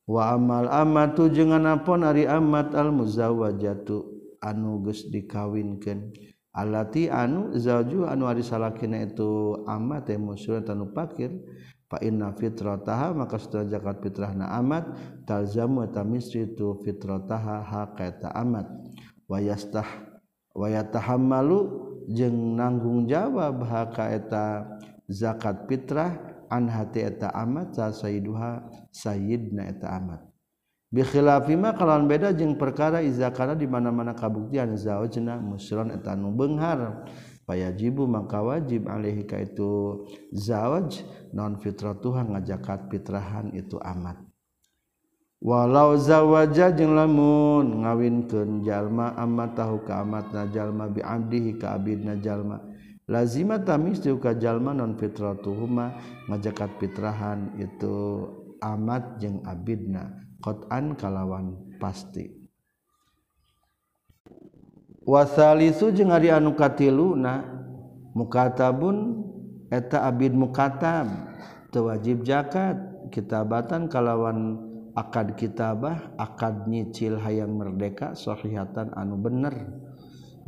[0.05, 4.05] wa amal amatu jeung anapun ari amat al muzawwajatu
[4.41, 6.13] anu geus dikawinkeun.
[6.55, 10.17] Alati anu zauju anu ari salakina itu amat teh
[10.63, 11.35] tanu pakir.
[11.85, 14.89] Fa inna fitrataha maka setelah zakat fitrahna amat
[15.29, 18.65] talzamu tamisri tu fitrataha haqata amat.
[19.29, 19.85] Wa yastah
[20.55, 21.59] wa yatahammalu
[22.09, 24.65] jeung nanggung jawab hakaeta
[25.11, 26.15] zakat fitrah
[26.55, 28.63] anhatieta amat sayiduha
[28.95, 30.23] Sayyidna eta amat.
[30.95, 37.03] Bikhilafima kalawan beda jeung perkara izakara di mana-mana kabuktian zaujna musron eta benghar.
[37.45, 40.01] Payajibu maka wajib alaihi ka itu
[40.33, 44.17] zawaj non fitratuha ngajakat fitrahan itu amat.
[45.45, 51.77] Walau zawaja jeung lamun ngawinkeun jalma amat tahu ka amat na jalma bi abdihi ka
[51.77, 52.65] abidna jalma.
[53.05, 55.93] lazima tamis juga jalma non fitratuhuma
[56.25, 58.25] ngajakat fitrahan itu
[58.61, 62.33] amat jeung abidna qat'an kalawan pasti.
[65.05, 67.45] Wasalisu jeung ari anu katiluna
[68.17, 69.21] mukatabun
[69.69, 71.05] eta abid mukatab
[71.69, 72.73] tewajib zakat
[73.13, 74.57] kitabatan kalawan
[74.97, 79.53] akad kitabah akad nyicil hayang merdeka sahihatan anu bener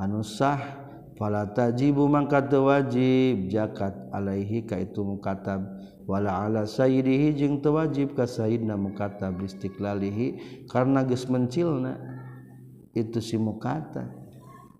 [0.02, 0.87] anu sah.
[1.18, 3.50] fala tajibu mangka teu wajib.
[3.50, 5.66] Zakat alaihi ka itu mukatab.
[6.08, 9.42] Wala ala sayyidihi jeung teu wajib ka sayyidna mukatab.
[9.42, 11.98] Istiqlalihi karena geus mencilna.
[12.96, 14.08] Itu si mukatab.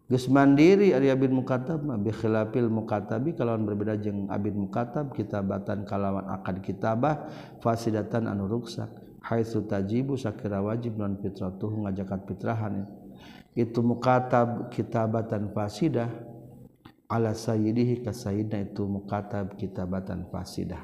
[0.08, 2.00] Geus mandiri ari abid mukatab mah.
[2.00, 5.12] Bi khilafil mukatabi kalawan berbeda jeung abid mukatab.
[5.12, 7.28] Kitabatan kalawan akad kitabah.
[7.60, 8.88] Fasidatan anu ruksak.
[9.28, 12.88] Haitsu tajibu sakira wajib non fitratuh ngajakat fitrahan
[13.58, 16.14] itu mukatab kitabatan fasidah.
[17.10, 20.84] Ala sayyidihi ka sayyidina itu mukatab kitabatan fasidah.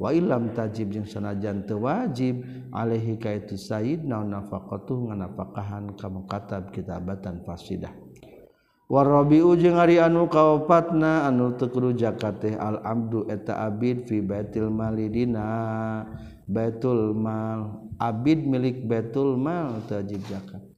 [0.00, 2.40] Wa ilam tajib jeung sanajan teu wajib
[2.72, 7.92] alaihi ka itu sayyidna nafaqatu nganafaqahan ka mukatab kitabatan fasidah.
[8.88, 14.72] Warabiu jeung ari anu kaopatna anu teu kerujaka teh al abdu eta abid fi baitil
[14.72, 16.08] malidina
[16.48, 20.69] baitul mal abid milik baitul mal tajib zakat.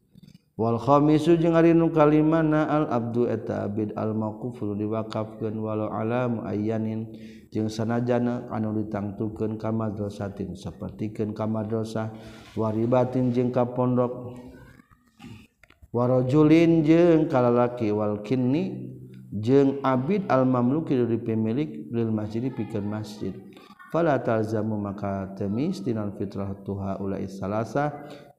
[0.53, 7.09] Walkhomisu jeung arinu kalimana al abdu eta abid al maquful diwakafkeun walau alam ayanin
[7.49, 12.13] jeung sanajana anu ditangtukeun ka madrasatin sapertikeun ka madrasah
[12.53, 14.37] waribatin jeung ka pondok
[15.89, 18.93] warajulin jeung kalalaki wal kinni
[19.33, 23.33] jeung abid al mamluki dipemilik lil masjid pikeun masjid.
[23.93, 27.93] Fala talzamu maka temis dinan fitrah tuha ulai salasa.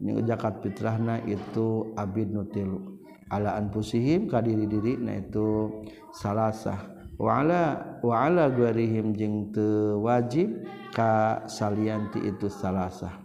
[0.03, 2.99] Zakat fitrahna itu abid nutilu
[3.31, 5.79] ala anfusihim ka diri-diri na itu
[6.11, 6.91] salasah.
[7.15, 13.23] Wa ala wa ala gharihim jeung teu wajib ka salianti itu salasah.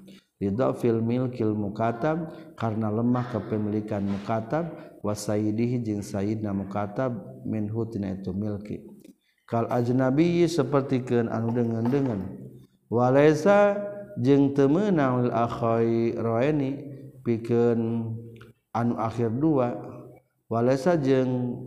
[0.79, 4.71] Fil milkil mukatab karena lemah kepemilikan mukatab
[5.03, 8.87] wasaidihi jeung sayyidna mukatab minhu tina itu milki
[9.49, 12.21] kal ajnabi sapertikeun anu dengan-dengan.
[12.93, 13.81] Walaisa
[14.21, 16.77] jeung teu meunang lil akhai roeni
[17.25, 18.13] pikeun
[18.77, 19.73] anu akhir dua.
[20.53, 21.65] Walaisa jeung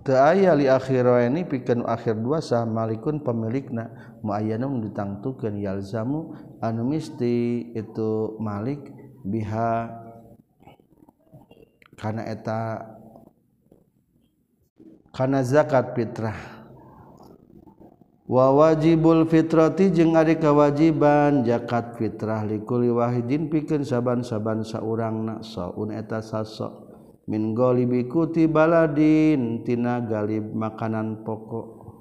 [0.00, 4.16] teu aya li akhir roeni pikeun akhir dua sah malikun pemilikna.
[4.24, 6.32] Muayyanun ditangtukeun yalzamu
[6.64, 8.80] anu misti itu malik
[9.26, 9.92] biha
[11.98, 12.91] kana eta
[15.12, 16.34] kana zakat fitrah.
[18.32, 25.44] Wa wajibul fitrati jeung ari kawajiban zakat fitrah likuli wahidin pikeun saban-saban saurangna.
[25.44, 26.96] Saun eta sasok
[27.28, 31.92] min galibi kuti baladin tina galib makanan pokok.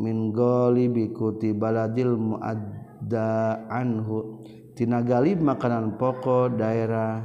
[0.00, 4.40] Min galibi kuti baladil muadda anhu
[4.72, 7.20] tina galib makanan pokok daerah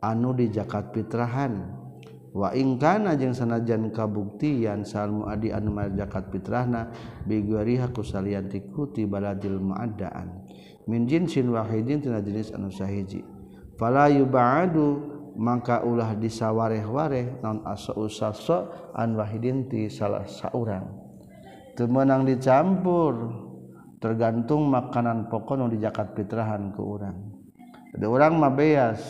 [0.00, 1.75] anu di zakat fitrahan.
[2.36, 6.92] waingkana jeung sanajan kabuktian salmu adi anu zakat fitrahna
[7.24, 10.44] biguariha kusalian tikuti baladil ma'adaan
[10.84, 13.24] min jinsin wahidin tina jenis anu sahiji.
[13.80, 20.86] Fala yuba'adu mangka ulah disawareh-wareh non aso usaso an wahidin ti salah saurang.
[21.76, 23.44] Temenang dicampur
[24.00, 27.36] tergantung makanan pokok nu di zakat fitrahan ke urang.
[27.92, 29.00] Ada orang mah beas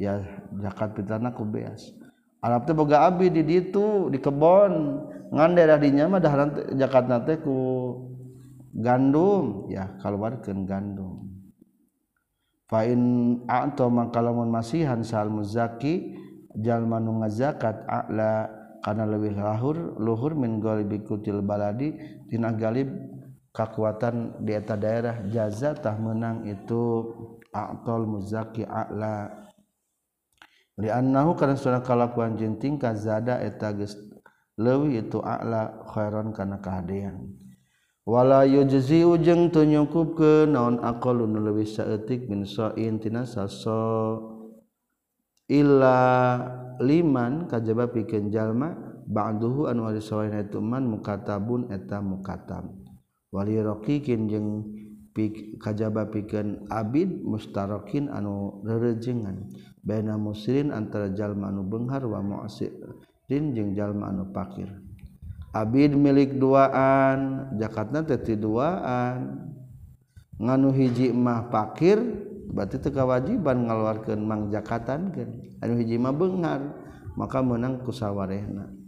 [0.00, 0.20] ya
[0.56, 2.01] jakat fitrahna ku beas.
[2.42, 4.98] Arab teh boga abdi di ditu di kebon.
[5.32, 7.56] Ngan daerah dinya mah daharan Jakarta teh ku
[8.74, 9.70] gandum.
[9.70, 11.30] Ya keluarkeun gandum.
[12.66, 16.16] Fa in a'ta man kalamun masihan sal muzaki
[16.56, 18.48] jalma nu ngazakat a'la
[18.80, 21.94] kana leuwih lahur luhur min galibi kutil baladi
[22.32, 22.88] tina galib
[23.52, 27.12] kakuatan di eta daerah jaza tah menang itu
[27.52, 29.41] a'tal muzaki a'la.
[30.80, 33.98] liannahu kana sudah kalakuan jeung tingkat zada eta geus
[34.56, 37.32] leuwih itu a'la khairan kana kahadean
[38.04, 44.18] wala yujzi ujeng teu nyukupkeun naon aqallu nu leuwih saeutik min sa'in tina saso
[45.48, 45.98] illa
[46.80, 48.72] liman kajaba pikeun jalma
[49.06, 52.82] ba'duhu anu ari sawahina itu man mukatabun eta mukatam.
[53.32, 54.48] wali raqiqin jeung
[55.60, 59.52] kajba piken Abid mustarokin anu rerejengan.
[59.82, 64.72] Baina musrin antara jalma anu Benghar wa muasirin jeung jalma anu pakir.
[65.52, 69.52] Abid milik duaan jakatna teti duaan.
[70.40, 72.00] Nganu hiji mah pakir
[72.52, 75.14] berarti teu kewajiban ngaluarkeun mang jakatan
[75.62, 76.60] anu hiji mah benghar
[77.14, 78.81] maka menang kusawarehna.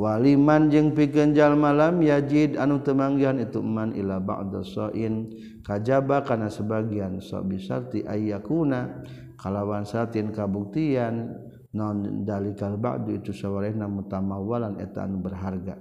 [0.00, 5.28] Waliman jeung pikenjal malam yajid anu temanggihan itu man ila ba'da sa'in
[5.60, 9.04] kajaba kana sebagian so bisarti ayyakuna
[9.36, 11.48] kalawan satin kabuktian.
[11.72, 15.80] Non dalikal ba'du itu sawarehna mutamawalan eta anu berharga.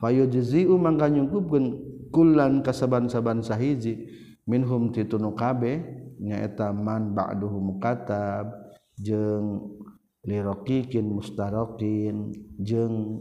[0.00, 1.64] Fayujzi'u mangka nyungkupkeun
[2.08, 4.08] kullan kasaban-saban sahiji
[4.48, 5.84] minhum titunu kabeh
[6.16, 8.56] nyaeta man ba'duhum mukatab
[8.96, 9.81] jeung
[10.22, 12.30] lirokikin mustarokin
[12.62, 13.18] jeng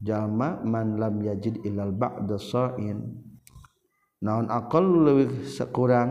[0.00, 3.04] jalma man lam yajid ilal ba'da sa'in
[4.24, 6.10] naon aqallu leuwih sekurang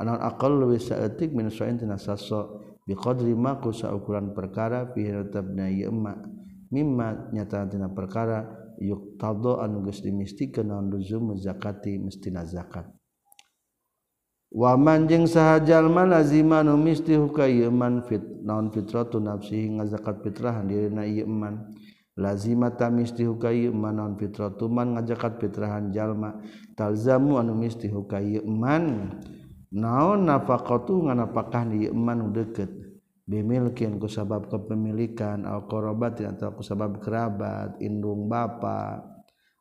[0.00, 5.70] naon aqallu leuwih saeutik min sa'in tina saso biqadri ma ku saukuran perkara fi tabna
[5.70, 6.18] yema
[6.74, 8.44] mimma nyata tina perkara
[8.82, 12.90] yuqtadha anu geus dimistikeun naon luzum zakati mestina zakat.
[14.54, 21.26] waman jeung sahajal malazimanu mistihu kayeman fit naon fitratu nafsihi ngazakat fitrahan dirina ieu
[22.14, 26.38] lazimata mistihu kayeman naon fitratu man ngazakat fitrahan jalma.
[26.78, 29.18] Talzamu anu mistihu kayeman
[29.74, 32.70] naon nafaqatu nganapakah di iman deket
[33.26, 39.02] bimilkin ku sabab kepemilikan al qarabatin atau ku sabab kerabat indung bapa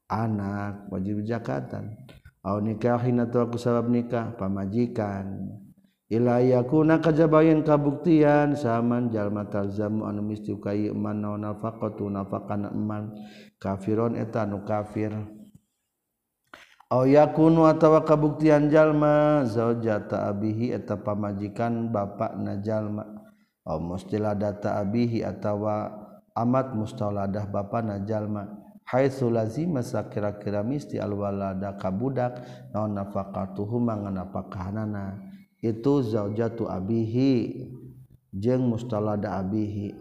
[0.05, 1.97] anak wajib zakatan.
[2.43, 5.55] aw nikahin atau aku sabab nikah pamajikan.
[6.13, 13.17] Ila yakuna kajabayan kabuktian saman jalma talzamu anu misti ka iman naon nafaqatu nafaqan iman
[13.57, 15.09] kafiron eta nu kafir.
[16.93, 23.09] Aw yakunu atawa kabuktian jalma zaujata abihi eta pamajikan bapakna jalma.
[23.65, 25.89] Aw mustiladata abihi atawa
[26.37, 28.62] amat mustaladah bapana jalma.
[28.83, 32.43] Hai lazim masa kira-kira misti alwalada kabudak
[32.75, 35.23] naon nafaqatuhumapakahhanana
[35.63, 37.63] itu zajatu Abihi
[38.35, 39.95] jeng mustalada Abihi.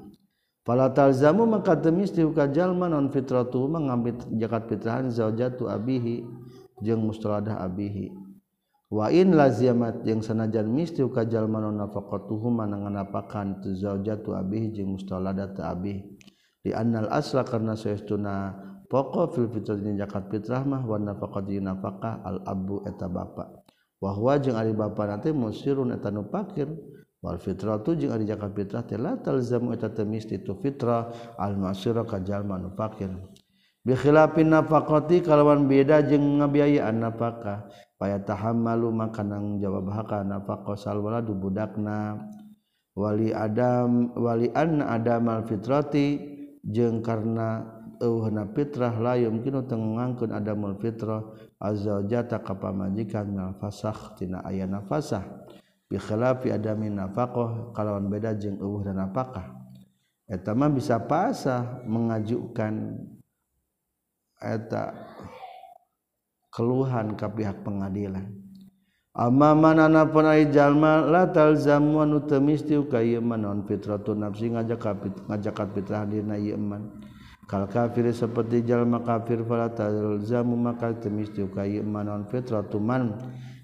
[0.62, 6.24] Pala talzamu maka misti ukajallma non fitratu mengambil jakat fitrahan zajatu Abihi
[6.82, 8.10] jeung mustaladah Abihi.
[8.92, 15.46] Wa in lazimat jeung sanajan misti ukajallma non nafaqatuhuma nganapakan tu zajatu Abihi jeung mustalada
[15.50, 16.02] ta Abihi.
[16.62, 18.54] Di annal asla karena saestuna
[18.92, 23.64] pokok fil fitrah zakat fitrah mah wa nafaqah dina nafaqah al abu eta bapa.
[23.96, 26.68] Wa huwa jeung ari bapa nanti musirun eta nu pakir.
[27.24, 31.08] Wal fitrah tu jeung ari zakat fitrah teh la talzamu eta temis ditu fitrah
[31.40, 33.08] al masira ka jalma nu pakir.
[33.80, 37.72] Bi khilafin nafaqati kalawan beda jeung ngabiayaan nafaqah.
[37.96, 42.28] Paya tahammalu maka nang jawab haka nafaqah sal waladu budakna.
[42.92, 46.20] Wali adam wali an adam al fitrati
[46.60, 51.22] jeung karena euhna fitrah layum yumkinu tengangkeun ada mul fitrah.
[51.62, 55.22] Azaujata ka pamajikan nafasah tina aya nafasah.
[55.86, 59.62] Bi khilafi adami nafaqah kalawan beda jeung eueuh dan apakah
[60.26, 62.96] eta mah bisa pasah mengajukan
[64.40, 64.96] eta
[66.50, 68.26] keluhan ka pihak pengadilan.
[69.12, 74.80] Ama manana panai jalma la talzamu anu teu mesti ka ieu non fitratun nafsi ngajak
[75.28, 76.88] ngajak fitrah dina ieu man
[77.46, 83.18] kal kafir seperti jalma kafir fala talzamu maka temis kayu manon fitratuman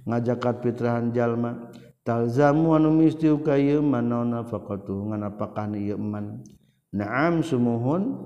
[0.08, 1.70] ngajakat fitrahan jalma
[2.02, 6.42] talzamu anu misti kayu manon faqatu ngan apakah ieu man
[6.92, 8.16] na'am sumuhun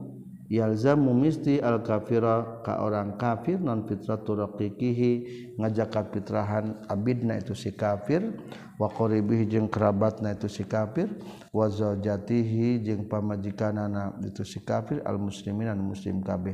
[0.53, 5.13] yalzamu misti al kafira ka orang kafir non fitratu raqiqihi
[5.57, 8.37] ngajakat fitrahan abidna itu si kafir
[8.77, 11.09] wa qaribihi jeung kerabatna itu si kafir
[11.57, 16.53] wa zaujatihi jeung pamajikanana itu si kafir al muslimin dan muslim kabeh.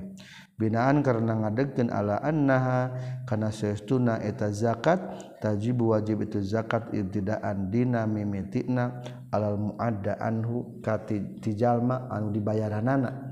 [0.59, 2.91] Binaan karena ngadegkeun ala annaha
[3.31, 4.99] kana saestuna eta zakat
[5.39, 8.99] tajibu wajib itu zakat ibtidaan dina mimitina
[9.31, 10.99] alal muadda anhu ka
[11.43, 13.28] tijalma anu dibayaranana.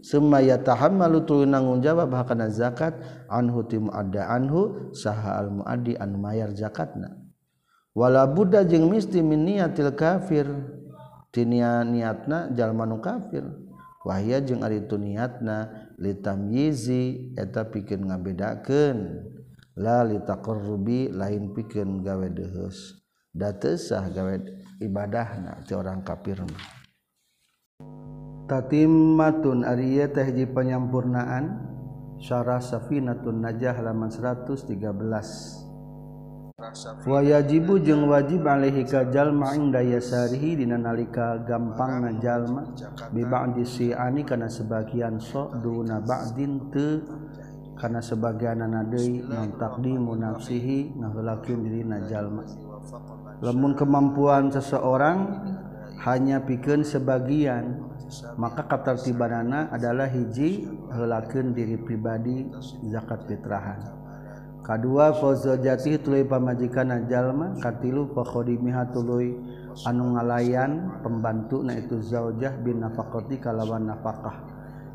[0.00, 2.96] semaya yatahammalu tuluy nanggung jawab hakana zakat
[3.28, 7.16] anhu tim ada anhu saha al muaddi anu mayar zakatna.
[7.92, 10.46] Wala budda jeung misti min niatil kafir
[11.34, 13.44] tinia niatna jalma nu kafir.
[14.00, 15.68] Wahya jeung ari tu niatna
[16.00, 18.98] litamyizi eta pikeun ngabedakeun.
[19.76, 22.96] La litaqarrubi lain pikeun gawe deheus.
[23.30, 24.38] Da teu sah gawe
[24.80, 26.79] ibadahna ti orang kafir mah.
[28.50, 31.70] Tatimmatun Arya tehji penyampurnaan
[32.18, 34.66] Syarah Safinatun Najah halaman 113
[37.06, 42.66] Wayajibu jeung wajib alaihi ka jalma inda yasarihi dina nalika gampang na jalma
[43.14, 47.06] bi ba'di si'ani kana sebagian sok duna ba'din teu
[47.78, 52.42] kana sebagian deui non taqdimu nafsihi ngaheulakeun dirina jalma.
[53.40, 55.18] Lamun kemampuan seseorang
[56.02, 57.89] hanya pikeun sebagian
[58.36, 62.46] maka katartibanana adalah hiji helakeun diri pribadi
[62.90, 63.80] zakat fitrahan.
[64.60, 65.16] Kedua
[65.58, 69.34] jati tuluy pamajikan jalma katilu fakhodimiha tuluy
[69.88, 74.36] anu ngalayan pembantu na itu zaujah bin nafaqati kalawan nafakah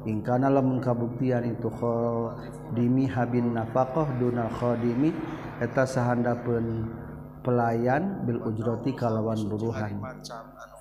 [0.06, 5.10] ingkana lamun kabuktian itu khodimi habin nafaqah dunal khodimi
[5.58, 6.86] eta sahandapeun
[7.46, 10.02] pelayan Bil ujroti kalawan buruhan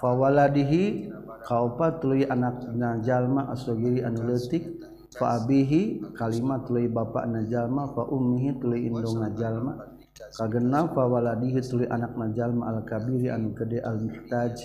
[0.00, 1.12] fawaladihi
[1.44, 4.80] kaupa tuluy anak najallma asogiri anu leutik.
[5.14, 9.94] Fa abihi kalimat tuluy bapak najallma fa ummihi tuluy indung najallma
[10.34, 14.58] kagena fa waladihi tuluy anak najallma al kabiri anu gede al muhtaj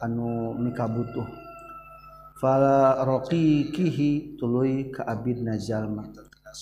[0.00, 1.28] anu mikabutuh.
[2.40, 6.08] Fala raqiqihi tuluy ka abid najallma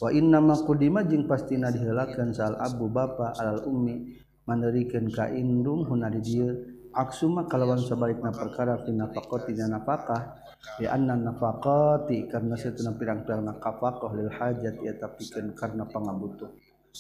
[0.03, 4.20] wa inna ma qudima jeung pastina dihelakeun saal abu bapa alal ummi.
[4.51, 6.51] mandirikan kaindung huna di dieu
[6.91, 10.43] aksuma kalawan sebalikna perkara fi nafaqati dan nafaqah
[10.75, 16.51] bi anna nafaqati karena setuna pirang-pirang nafaqah lil hajat ya tapikeun karna pangabutuh.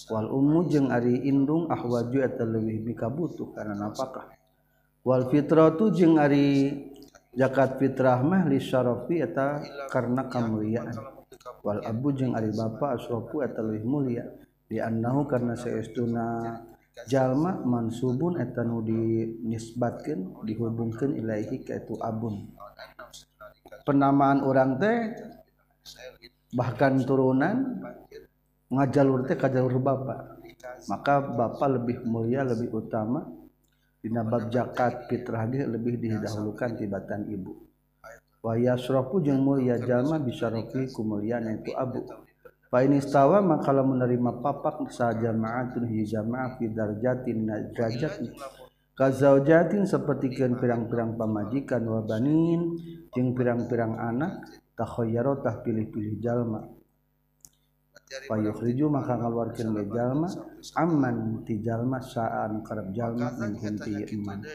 [0.07, 4.31] Wal ummu jeung ari indung ahwaju eta leuwih mikabutuh karna nafaqah
[5.03, 6.71] wal fitratu jeung ari
[7.35, 9.59] zakat fitrah mah li syarafi eta
[9.91, 10.95] karna kamuliaan.
[11.67, 14.31] Wal abu jeung ari bapa asrofu eta leuwih mulia.
[14.71, 16.55] Di annahu karna saestuna
[17.09, 22.51] jalma mansubun eta nu dinisbatkeun dihubungkeun ilaihi ka itu abun.
[23.87, 24.99] Penamaan orang teh
[26.53, 27.81] bahkan turunan
[28.69, 30.37] ngajalur teh ka jalur bapa.
[30.89, 33.25] Maka bapa lebih mulia lebih utama.
[34.01, 37.53] Dina bab zakat fitrah lebih didahulukan tibatan ibu.
[38.41, 42.09] Wa yasrafu jeung mulia jalma bisa roki kumulian itu abu.
[42.71, 48.31] Paistawa makalah menerima papak sa jamaatun hi jamaah fi darjatin derajat
[48.95, 52.79] kazaujatin sapertikeun pirang-pirang pamajikan wa banin
[53.11, 54.47] jeung pirang-pirang anak
[54.79, 56.63] takhayyaru tah pilih-pilih jalma.
[58.31, 60.31] Payukhriju maka ngaluarkeun ge jalma.
[60.79, 64.47] Amman ti jalma saan karep jalma min hinti iman.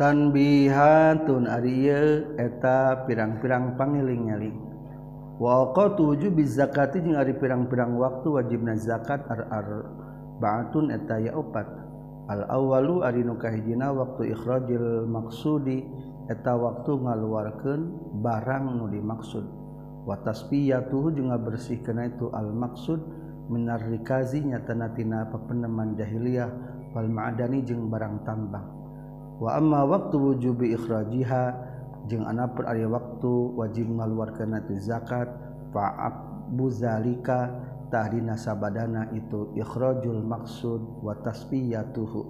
[0.00, 1.92] Tanbihatun ari
[2.40, 4.75] eta pirang-pirang pangiling-eling
[5.36, 9.24] waju zakati ari pirang-pirang waktu wajib na zakat
[10.40, 11.68] baun etaya opat.
[12.26, 15.86] Al-awalu arikahhijina waktu ikhrojil maksudi
[16.26, 17.80] eta waktu ngaluarkan
[18.18, 19.46] barang nu dimaksud.
[20.06, 22.98] Watas piya tuh juga bersih kena itu al-maksud
[23.46, 26.50] menarikazinya tanatina pepeneman jahiliyah
[26.94, 28.66] wal ma'adani jeung barang tambang
[29.36, 31.44] wa amma waktu wujubi ikhrajiha
[32.06, 35.26] jeung anapun ari waktu wajib ngaluarkeun tu zakat
[35.74, 36.14] fa'ab
[36.54, 37.50] buzalika
[37.90, 42.22] tahdina sabadana itu ikhrajul maksud wa tasfiyatuhu.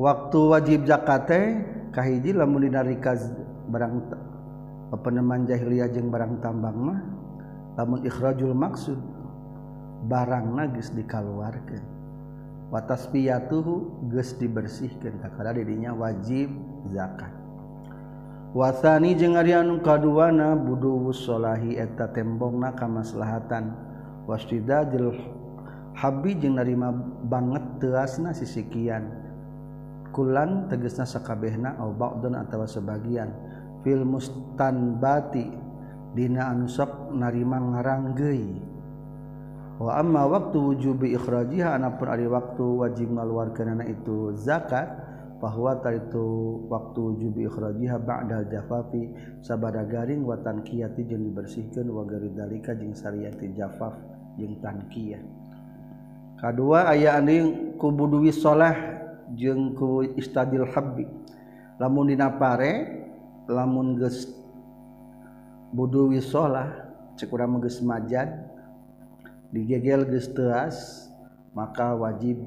[0.00, 1.46] Waktu wajib zakat teh
[1.92, 3.12] kahiji lamun dinarika
[3.68, 4.08] barang
[5.04, 7.00] peneman jahiliyah jeung barang tambang mah
[7.76, 8.96] lamun ikhrajul maksud
[10.08, 11.84] barang nagis dikaluarkan
[12.72, 16.48] watas piyatuhu ges dibersihkan karena dirinya wajib
[16.88, 17.41] zakat.
[18.52, 23.72] wasani jeung ari anu kaduana buduwusholahi eta tembongna kamaslahatan.
[24.22, 24.86] Wasida
[25.92, 26.94] Habi jeung narima
[27.26, 29.12] banget teasna sisikian
[30.14, 33.28] kulan tegesna sakabehna au ba'dun atawa sebagian.
[33.82, 35.50] Fil mustanbati
[36.14, 38.62] dina anu sok narima ngarangeui
[39.82, 45.01] wa amma waktu wujubi ikhrajiha anapun ari waktu wajib ngaluarkeunana itu zakat
[45.42, 46.26] bahwa itu
[46.70, 49.10] waktu jubi ikhrajiha ba'dal jafafi
[49.42, 53.98] sabada garing wa tankiyati jeung dibersihkeun wa garidalika jeung sariyati jafaf
[54.38, 55.18] jeung tankiyah
[56.38, 58.30] kadua aya anjeun ku budui
[59.34, 61.10] jeung ku istadil habbi
[61.82, 63.02] lamun dina pare
[63.50, 64.30] lamun geus
[65.74, 66.86] buduwi salah
[67.18, 68.46] cek urang geus majad
[69.50, 71.10] digegel geus teas
[71.50, 72.46] maka wajib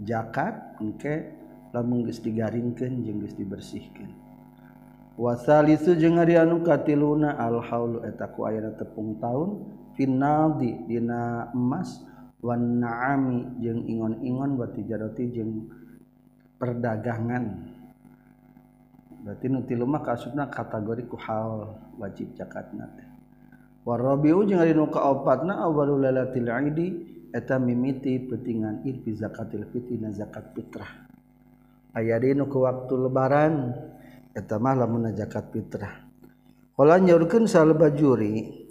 [0.00, 1.39] zakat engke okay.
[1.70, 4.10] lamunggis digaringkan jenggus dibersihkan
[5.20, 9.66] wasalisu jeung ari anu katiluna alhaulu eta ku ayana tepung taun
[9.98, 12.00] finaldi dina emas
[12.40, 15.68] wan naami jeung ingon-ingon wa tijarati jeung
[16.56, 17.68] perdagangan.
[19.20, 23.08] Berarti nu tilu mah kaasupna kategori ku hal wajib zakatna teh.
[23.84, 26.88] Warabiu jeung ari nu kaopatna awalul lailatil idi
[27.28, 31.09] eta mimiti pentingan id fi zakatil fitri na zakat fitrah.
[31.96, 33.74] aya ke waktu lebaran
[34.36, 36.06] etamah lamun zakat fitrah.
[36.76, 38.64] Kala nyaurkeun salbajuri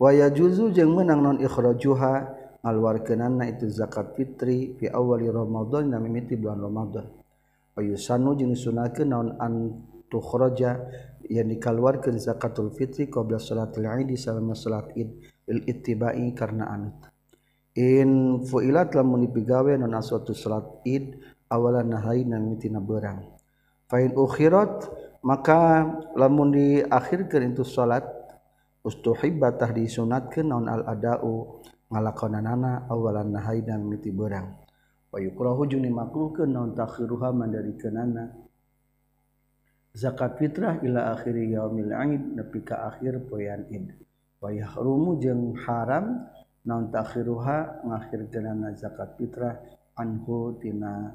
[0.00, 2.12] waya juzu jeung menang non ikhrajuha
[2.64, 7.06] ngaluarkeunana itu zakat fitri fi awali ramadan na mimiti bulan ramadan.
[7.78, 9.54] Ayusanu jeung sunahkeun naon an
[10.10, 10.82] tukhraja
[11.30, 15.14] yang dikaluarkeun zakatul fitri qabla salatil id salama salat id
[15.46, 16.96] bil ittibai karena anut.
[17.74, 23.24] In fuilat lamun dipigawe non aswatu salat id awalan nahayna mitina berang.
[23.88, 24.88] Fa in ukhirat
[25.24, 28.04] maka lamun diakhirkeun itu salat
[28.84, 34.56] ustuhibba tah disunatkeun naon al adau ngalakonanana awalan nahayna miti berang.
[35.12, 38.34] Wa yukrahu jeung dimakruhkeun naon takhiruha mandarikeunana.
[39.94, 43.94] Zakat fitrah ila akhiri yaumil aid nepi ka akhir poean id.
[44.42, 46.26] Wa yahrumu jeung haram
[46.66, 49.54] naon takhiruha ngakhirkeunana zakat fitrah
[49.94, 51.14] anhu tina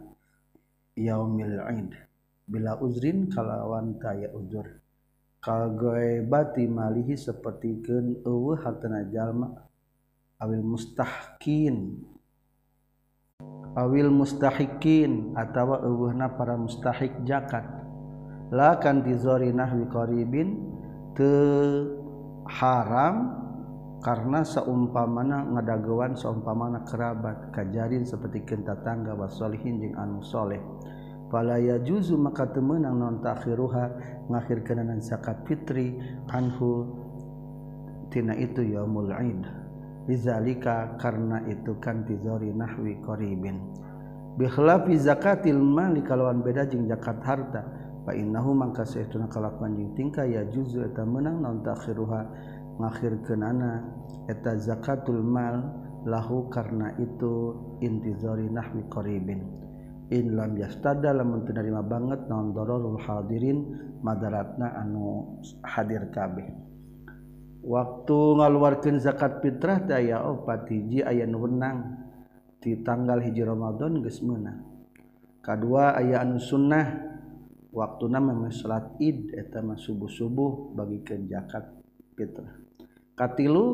[1.00, 1.96] yaumil aid.
[2.44, 4.68] Bila uzrin kalawan kaya uzur.
[5.40, 9.56] Kalgoebati malihi sapertikeun eueuh hartana jalma.
[10.44, 12.04] Awil mustahkin.
[13.80, 17.64] Awil mustahikin atawa eueuhna para mustahik zakat.
[18.50, 20.58] La kan dizori nahwi qaribin
[21.14, 21.32] te
[22.50, 23.38] haram
[24.02, 30.60] karena seumpamana ngadagewan seumpamana kerabat kajarin seperti kenta tangga wasolihin jeung anu soleh.
[31.30, 33.86] Fala yajuzu maka temenang non takhiruha
[34.30, 35.98] ngakhir kenanan zakat fitri
[36.34, 36.90] anhu
[38.10, 39.46] tina itu yaumul id
[40.10, 43.62] bizalika karena itu kan tizori nahwi qaribin.
[44.42, 47.62] Bikhlafi zakatil mali kalawan beda jeung zakat harta.
[48.08, 52.26] Fa innahu mangka saestuna kalakuan jeung tingkah ya juzu eta menang non takhiruha
[52.82, 53.86] ngakhir kenana
[54.26, 55.62] eta zakatul mal
[56.08, 59.59] lahu karena itu intizori nahwi qaribin
[60.10, 66.50] in lam yastada lamun menerima banget naon dororul hadirin madaratna anu hadir kabeh.
[67.60, 72.10] Waktu ngaluarkeun zakat fitrah daya opat hiji aya nu wenang.
[72.60, 74.66] Di tanggal hiji Ramadan geus meunang.
[75.40, 76.88] Kadua aya anu sunnah
[77.70, 81.70] waktuna nama salat id eta mah subuh-subuh bagikeun zakat
[82.18, 82.58] fitrah.
[83.14, 83.66] Katilu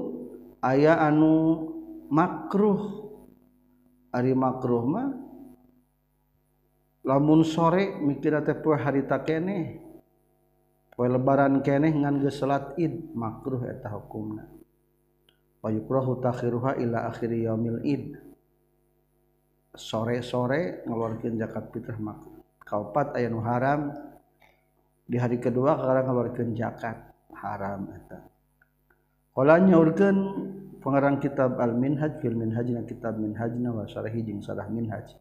[0.59, 1.65] aya anu
[2.11, 3.07] makruh.
[4.15, 5.24] Ari makruh mah
[7.05, 9.79] lamun sore mikir poe harita keneh.
[10.91, 14.49] Poe lebaran keneh ngan ge salat id makruh eta hukumna.
[15.61, 18.17] Wa yukrahu takhiruha ila akhiri yaumil id.
[19.75, 22.41] Sore-sore ngeluarkeun zakat fitrah makruh.
[22.65, 23.91] Kaopat aya nu haram
[25.05, 26.97] di hari kedua karena ngeluarkeun zakat.
[27.35, 28.23] Haram eta.
[29.35, 30.17] Qala nyaurkeun
[30.79, 35.11] pengarang kitab al minhaj fil minhajna kitab minhajna wa syarhi jeung syarah minhaj.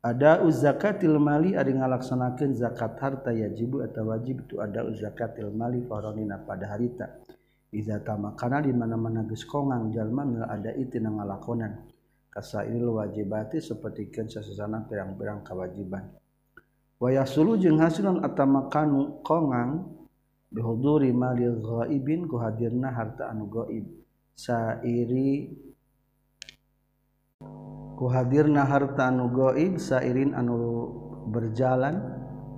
[0.00, 6.40] ada uzakatil mali ada ngalaksanakan zakat harta yajibu atau wajib itu ada uzakatil mali faronina
[6.40, 7.20] pada harita.
[7.70, 11.86] Iza tama karena di mana mana geus kongang jalma nggak ada itu ngalakonan.
[12.30, 16.20] Kasa ini wajibati seperti kan sesesana perang-perang kewajiban
[17.00, 19.88] wayah sulu jeung hasilan atama kanu kongang
[20.52, 23.88] bihuduri mali ghaibin ku hadirna harta anu gaib
[24.36, 25.48] sairi
[28.00, 30.88] ku hadirna harta anu gaib sairin anu
[31.28, 32.00] berjalan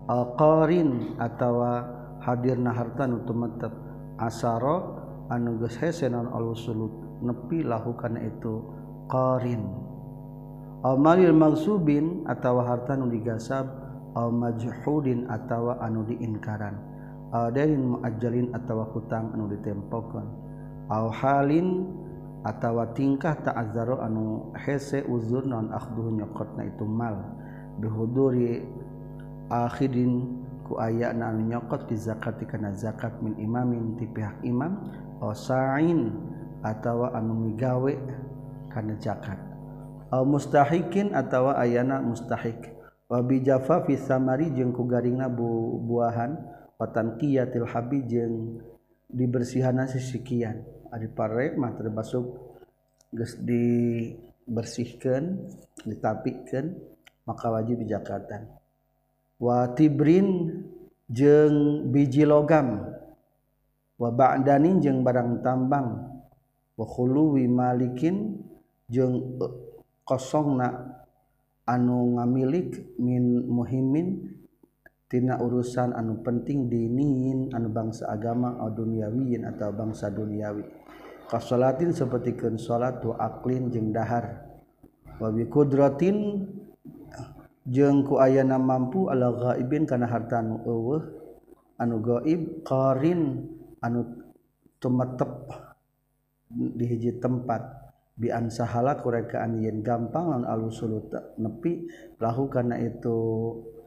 [0.07, 1.83] alqarin atawa
[2.23, 3.75] hadirna harta anu tumetep.
[4.23, 5.03] Asaro
[5.35, 6.95] anu geus hese naon alusulut
[7.27, 8.63] nepi lahu kana itu
[9.11, 9.67] qarin.
[10.87, 13.67] Au malil magsubin atawa harta anu digasab
[14.15, 16.79] aw majhudin atawa anu diinkaran.
[17.35, 20.27] Adain muajjalin atawa hutang anu ditempokeun.
[20.87, 21.91] Au halin
[22.43, 27.39] atawa tingkah ta'azzaro anu hese uzur non akhduhu nyokotna itu mal.
[27.79, 28.67] Bihuduri
[29.49, 34.79] akhidin ku ayana anu nyokot di zakat kana zakat min imamin ti pihak imam
[35.23, 36.13] osain
[36.67, 37.95] atawa anu migawe
[38.71, 39.39] kana zakat.
[40.13, 42.75] Au mustahikin atawa ayana mustahik.
[43.09, 46.37] Wa bi jafafi samari jeung ku garingna bu buahan
[46.81, 48.61] watan qiyatil habi jeung
[49.13, 52.27] dibersihana sisikian Ari pare materi basuk
[53.13, 55.49] geus dibersihkan
[55.89, 56.77] ditapikkan
[57.25, 58.45] maka wajib Jakarta.
[59.41, 60.61] Wa tibrin
[61.09, 62.93] jeng biji logam.
[63.97, 66.13] Wa ba'danin jeng barang tambang.
[66.77, 68.41] Wa khuluwi malikin
[68.89, 69.53] jeng eh,
[70.05, 70.99] kosongna
[71.69, 74.32] anu ngamilik min muhimin
[75.13, 80.65] tina urusan anu penting dinin anu bangsa agama atau duniawiyin atau bangsa duniawi.
[81.29, 84.41] Kasolatin sepertikan salat wa aklin jeung dahar.
[85.21, 86.49] Wabi kudratin
[87.69, 91.05] jeung ku ayana mampu ala ghaibin kana harta anu eueuh
[91.77, 93.53] anu gaib qarin
[93.85, 94.17] anu
[94.81, 95.53] tumetep
[96.49, 97.85] di hiji tempat.
[98.17, 101.85] Bi ansahala kurekaan yen gampang lan alusulut nepi
[102.17, 103.17] lahu karena itu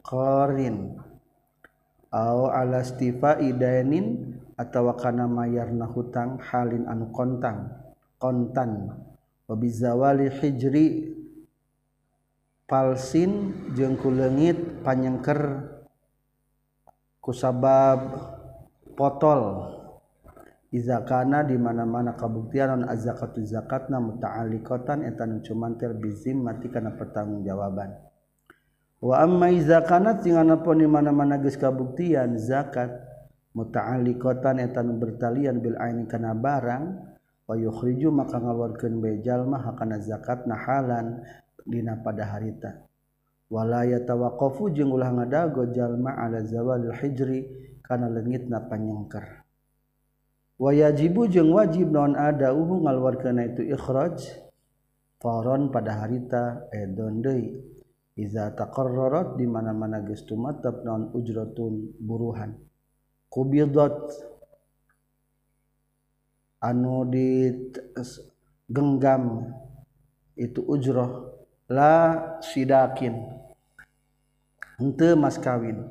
[0.06, 0.98] qarin.
[2.10, 7.70] au ala stifa idainin atawa kana mayarna hutang halin anu kontang
[8.16, 8.94] kontan.
[9.46, 11.14] Wa bizawali hijri
[12.66, 15.70] palsin jeung kuleungit panyengker
[17.22, 18.00] kusabab
[18.98, 19.72] potol.
[20.66, 28.05] Izakana di mana-mana kabuktian non azakatu zakatna muta'alliqatan eta nu cuman terbizim mati kana pertanggungjawaban
[29.02, 32.88] wa amma iza kanat singanapun di mana-mana geus kabuktian zakat
[33.52, 36.84] muta'alliqatan etan bertalian bil aini kana barang
[37.46, 41.20] wa yukhriju maka ngaluarkeun bae jalma hakana zakat nahalan
[41.64, 42.86] dina pada harita
[43.46, 47.46] wala yatawaqqafu jeung ulah ngadago jalma ala zawalil hijri
[47.86, 49.46] kana leungitna panyengker.
[50.58, 54.18] Wa yajibu jeung wajib non ada uhu ngaluarkeun itu ikhraj
[55.22, 57.75] faron pada harita edon deui.
[58.16, 62.56] iza taqarrarat di mana-mana geus tumatep naon ujratun buruhan.
[63.28, 63.92] Qubidat
[66.64, 67.52] anu di
[68.72, 69.52] genggam
[70.32, 71.92] itu ujroh la
[72.40, 73.14] sidakin.
[74.80, 75.84] Henteu mas kawin.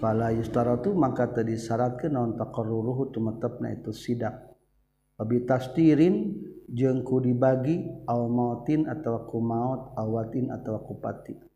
[0.00, 4.48] Fala yustaratu maka teu disyaratkeun naon taqarruruhu tumetepna itu sidak.
[5.20, 6.40] Abi tastirin
[6.72, 11.49] jeung ku dibagi au mautin atawa ku maut awatin atawa ku pati.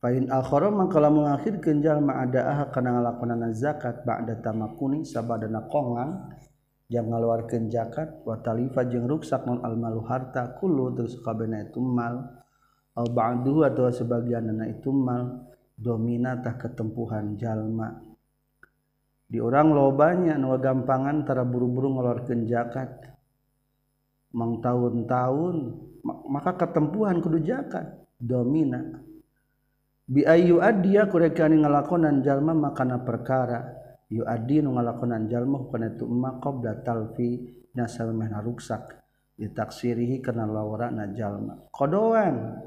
[0.00, 6.32] Pain akhara mangkala mengakhir kenjal ma'ada'ah kana ngalakonan zakat ba'da tamakuni sabadana kongang
[6.88, 12.40] yang ngeluar zakat wa talifa jeung ruksak non almalu harta kullu terus kabena itu mal.
[12.96, 15.46] Au atau atawa sebagianna itu mal.
[15.76, 18.10] Domina tah ketempuhan jalma
[19.30, 22.90] di orang lobanya nu gampangan tara buru-buru ngeluar zakat.
[24.34, 25.56] Mang tahun-tahun
[26.04, 27.86] maka ketempuhan kudu jakat,
[28.18, 29.09] domina
[30.10, 33.78] biayu adia kurekani ngalakonan jalma makana perkara.
[34.10, 37.46] Yu adi nu ngalakonan jalma hukana itu emak qabla talfi
[37.78, 38.98] nasal mehna ruksak.
[39.38, 41.70] Ditaksirihi kana lawara na jalma.
[41.70, 42.58] Kodoan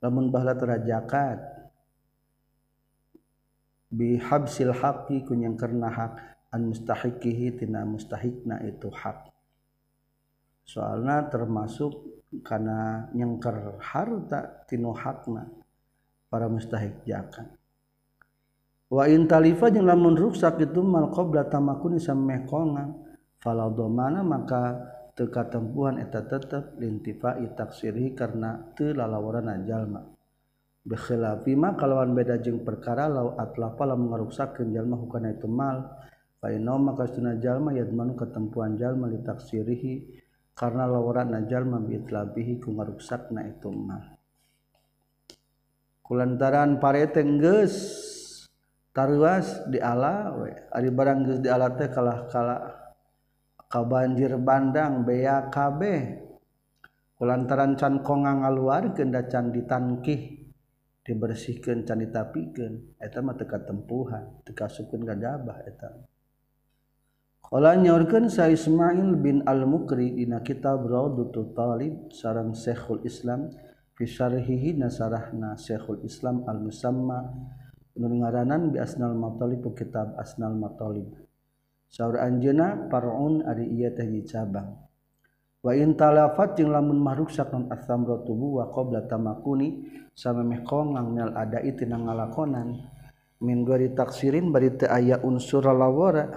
[0.00, 1.38] lamun bahla terajakat
[3.92, 6.12] bihabsil haqi kunyang karena hak
[6.50, 9.28] an mustahiqihi tina mustahikna itu hak.
[10.64, 11.92] Soalnya termasuk
[12.40, 15.46] karena nyengker harta tinu hakna.
[16.36, 17.48] para mustahik jakan
[18.92, 22.92] wa in talifa jeung lamun ruksak itu mal qabla tamakuni sameh kongang
[23.40, 30.04] fala domana maka teu katempuhan eta tetep lintifa taksirih karena teu lalawaran jalma.
[30.86, 35.88] Bi khilafi ma kalawan beda jeung perkara lau atlafa lamun ngaruksakeun jalma hukana itu mal.
[36.36, 40.20] Fa inna maka sunna jalma yadmanu katempuhan jalma litaksirihi
[40.52, 44.15] karena lawaran jalma bi itlabihi ku ngaruksakna itu mal.
[46.06, 47.74] kulantaran parete geus
[48.94, 50.54] taruas di ala we.
[50.70, 52.56] Ari barang geus di ala teh kalah-kala
[53.66, 56.24] ka banjir bandang bea kabeh.
[57.18, 60.46] Kulantaran can konga ngaluarkeun da can ditangkih
[61.02, 65.96] dibersihkeun can ditapikeun eta mah teu katempuhan teu kasukeun gadabah eta.
[67.46, 73.54] Kala nyaurkeun Sa Ismail bin Al-Mukri dina kitab Raudhatul Talib sareng Syekhul Islam
[73.96, 77.20] fi syarhihi nasarahna Syekhul Islam Al-Musamma.
[77.96, 81.08] Ngaranan bi asnal matalib kitab asnal matalib.
[81.88, 84.86] Saur anjeuna parun ari ieu teh cabang
[85.66, 87.66] wa in talafat jeung lamun mahruksak non
[88.22, 89.82] tubuh wa qabla tamakuni
[90.14, 92.78] samemeh kongang ada tina ngalakonan.
[93.42, 96.30] Min gori taksirin bari teu aya unsur lawara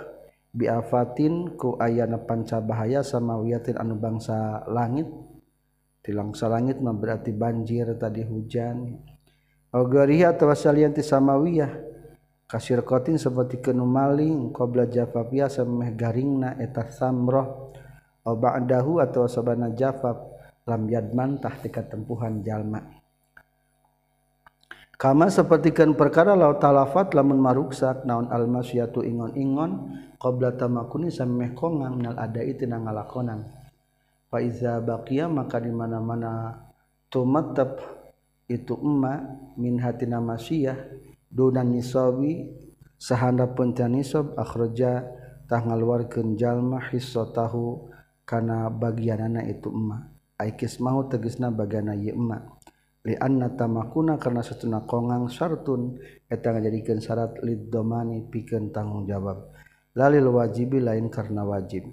[0.51, 5.07] bi afatin ku ayana pancabahaya samawiyatin anu bangsa langit
[6.03, 8.99] tilang salangit mah berarti banjir tadi hujan.
[9.69, 11.87] Ogoriya tawasalianti samawiyah.
[12.49, 17.69] Kasir kotin seperti kenu maling papia semeh garing garingna eta samroh.
[18.25, 20.33] Obak dahu atau sabana jafab
[20.65, 22.81] lam yadman tika tempuhan jalma.
[24.99, 31.55] Kama seperti kan perkara laut talafat lamun maruksak naun almasyatu ingon-ingon kau belajar tamakuni semeh
[31.55, 33.58] kongang nal ada itu ngalakonan
[34.29, 36.61] Faiza bakia maka dimana-mana
[37.09, 37.81] tumatap
[38.45, 39.25] itu emma
[39.57, 40.77] min hatina masiyah
[41.33, 42.53] dunan nisawi
[42.97, 45.05] sahanda punca nisab akhraja
[45.49, 47.89] tah ngaluarkeun jalma hissatahu
[48.21, 50.13] kana bagianana itu emma.
[50.37, 52.37] Ai kismahu tegasna bagana ieu emma.
[53.01, 55.97] Li anna tamakuna karena satuna kongang syartun
[56.29, 59.49] eta ngajadikeun syarat lid domani pikeun tanggung jawab
[59.97, 61.89] lalil wajibi lain karena wajib.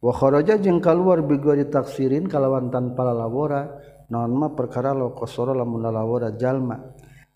[0.00, 3.68] wakharaja jeung kaluar bigori taksirin kalawan tanpa lalawara
[4.10, 6.80] naon mah perkara lo kosoro lamun lalawara jalma.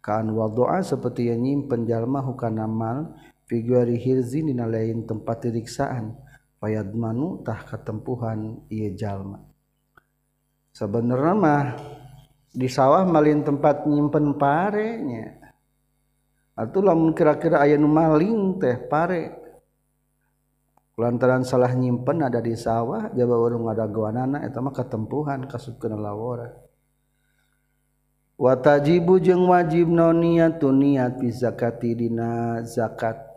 [0.05, 3.17] Kaan wadoa seperti yang nyimpen jalma hukana mal
[3.49, 6.13] figuri hirzin dina lain tempat diriksaan.
[6.61, 9.41] Payad manu tah katempuhan ieu jalma.
[10.73, 11.65] Sebenarnya mah
[12.53, 15.41] di sawah malin tempat nyimpen parenya.
[16.55, 19.44] Atuh lamun kira-kira aya nu maling teh pare.
[20.95, 26.65] lantaran salah nyimpen ada di sawah jaba warung ada guanana eta mah katempuhan kasupkeun lawara
[28.35, 33.35] watajibu jeung wajib noniatun niat fi zakati dina zakat.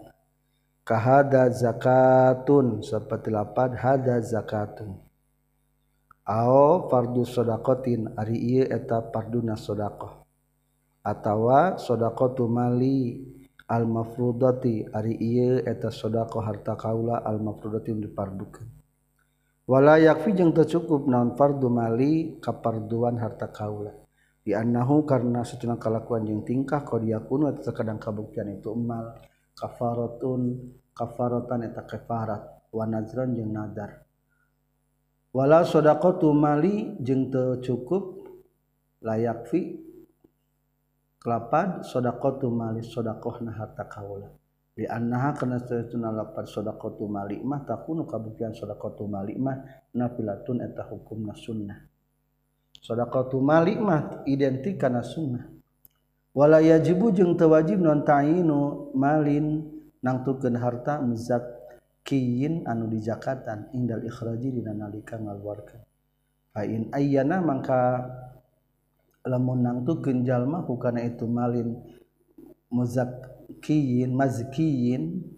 [0.87, 4.95] Kahada zakatun seperti lapad hada zakatun.
[6.23, 10.23] Ao fardu sodakotin ari iya eta farduna sodakoh.
[11.03, 13.35] Atawa sodakotu mali.
[13.67, 18.67] almafrudoti ari ieu eta sodaqoh harta kaula almafrudoti nu dipardukeun.
[19.67, 23.91] Wala yakfi jeung teu cukup naon fardu mali kaparduan harta kaula.
[24.39, 29.19] Di annahu karna satuna kalakuan jeung tingkah qad yakunu eta kadang kabuktian itu mal
[29.51, 34.07] kafaratun kafaratan eta kafarat wa nazran jeung nadar.
[35.35, 38.31] Wala sodaqatu mali jeung teu cukup
[39.03, 39.86] layak fi
[41.17, 44.29] kelapad sodaqotu mali sodakoh na harta kaula.
[44.77, 49.57] Li annaha kana saytuna lapad sodaqotu mali mah takunu kabuktian sodaqotu mali mah
[49.97, 51.81] nafilatun eta hukumna sunnah.
[52.77, 55.49] Sodaqotu mali mah identik kana sunnah.
[56.37, 57.49] Wala yajibu jeung teu
[57.81, 59.65] non ta'inu malin
[60.05, 61.41] nangtukeun harta muzak
[62.05, 65.81] kiyin anu dijakatan indal ikhraji dina nalika ngaluarkeun.
[66.53, 68.05] Fa in ayyana mangka
[69.23, 71.79] lamun nangtukeun jalma hukana itu malin
[72.69, 75.33] muzakkiyin mazkiyin.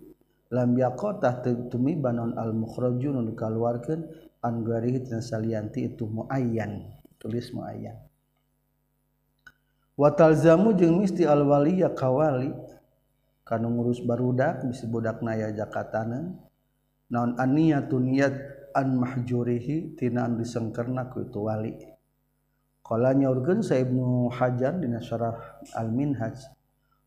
[0.50, 4.02] Lam yaqatah tumi banon al mukhrajun nu dikaluarkeun
[4.42, 6.90] an garihi tina salianti itu muayyan
[7.22, 8.02] tulis muayyan.
[9.94, 12.50] Wa talzamu jeung misti al waliya kawali
[13.46, 16.42] kanu ngurus barudak bisi budak naya jakatanan
[17.14, 18.34] naon aniyatu niat
[18.74, 21.78] an mahjurihi tina an disengkerna ku itu wali
[22.90, 26.42] Kala nyaurkeun Sa Ibnu Hajar dina syarah Al-Minhaj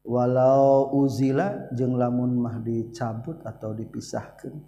[0.06, 4.62] walau uzila jeung lamun mah dicabut atau dipisahkeun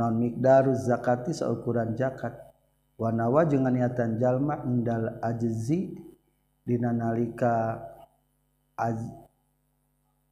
[0.00, 2.32] non miqdaruz zakati saukuran zakat?
[2.96, 5.92] Wa nawa jeung niatan jalma indal ajzi
[6.64, 7.76] dina nalika
[8.80, 9.00] az,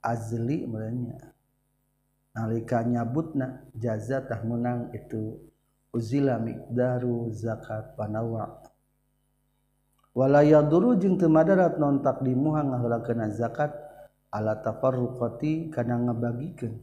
[0.00, 1.20] azli merenya
[2.32, 5.36] nalika nyabutna jaza tah menang itu
[5.92, 8.64] uzila miqdaru zakat panawa
[10.14, 13.74] wala yaduru jeung teu madarat non takdimuha ngaheulakeun zakat?
[14.30, 16.74] Ala tafarruqati kana ngabagikeun.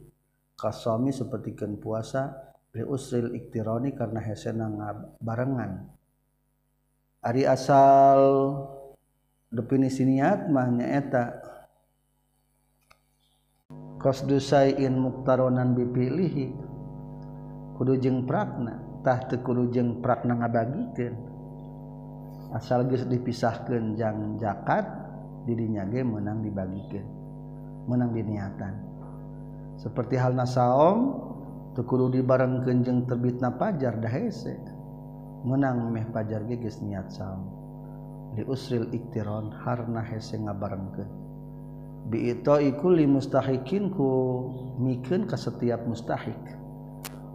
[0.56, 2.32] Kasami sapertikeun puasa
[2.72, 4.68] li usril iktirani karena hesena
[5.20, 5.84] barengan
[7.20, 8.20] ari asal
[9.52, 11.24] definisi niat mah nyaeta.
[14.00, 16.46] Kosdusain muktaronan bipilihi.
[17.76, 21.31] Kudu jeng prakna tah teu kudu jeng prakna ngabagikeun
[22.52, 24.84] asal dipisahkanjang jakat
[25.48, 27.22] dirinyage menang dibagikan
[27.86, 28.74] menang diniatan.
[29.80, 31.18] Seperti hal nasaom
[31.74, 34.54] tekulu dibareng kenjeng terbit na pajar dah hese.
[35.42, 37.50] Menang meh pajar geges niat saum
[38.38, 41.10] li usril iktiron harna hese ngabarengkeun.
[42.08, 44.08] Bi iku li mustahikin ku
[44.78, 46.38] mikeun ka setiap mustahik.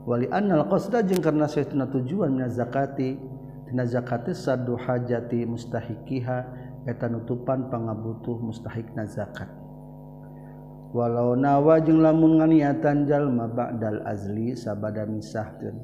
[0.08, 3.20] Wali annal qasda jeung karena saestuna tujuan min zakati
[3.68, 6.38] tina zakat saddu hajati mustahiqiha
[6.88, 9.52] eta nutupan pangabutuh mustahik na zakat.
[10.96, 15.76] Walau nawa jeung lamun nganiatan jalma ba'dal azli sabada misahkeun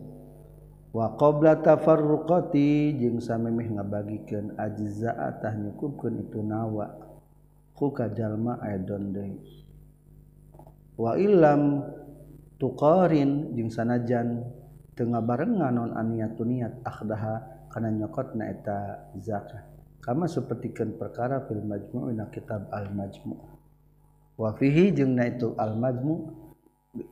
[0.95, 5.11] wa qabla tafarruqati jeung samemeh ngabagikeun ajza
[5.43, 6.88] tah nyukupkeun itu nawa.
[7.75, 9.36] Ku ka jalma aidon deui.
[10.95, 11.84] Wa illam
[12.61, 14.45] tuqarin jeung sanajan
[14.93, 22.11] teu ngabarengan non aniatun niat akhdaha karena nyokot naeta zakat kama sepertikan perkara film majmu
[22.28, 23.39] kitab al-majmu.
[24.36, 26.28] Wafihi jeung na itu al-majmu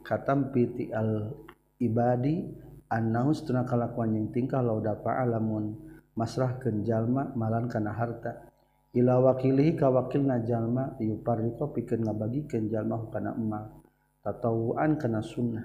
[0.04, 1.32] katam piti al
[1.80, 2.52] ibadi
[2.92, 5.80] annaus tuna kalakuan yang tingkah lauda alamun
[6.20, 8.52] masrah kenjalma malan kana harta.
[8.92, 13.72] Ila wakilihi ka wakil na jalma yuparriko pikeun ngabagikan jalma kana emak
[14.20, 15.64] tatawuan kana sunnah.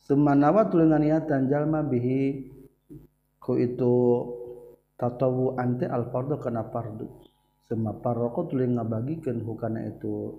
[0.00, 2.48] Semanawa tulengan niatan jalma bihi
[3.46, 3.94] ku itu
[4.98, 7.06] tatawu ante al fardu kana fardu.
[7.62, 10.34] Sema parroko tuluy ngabagikeun hukana itu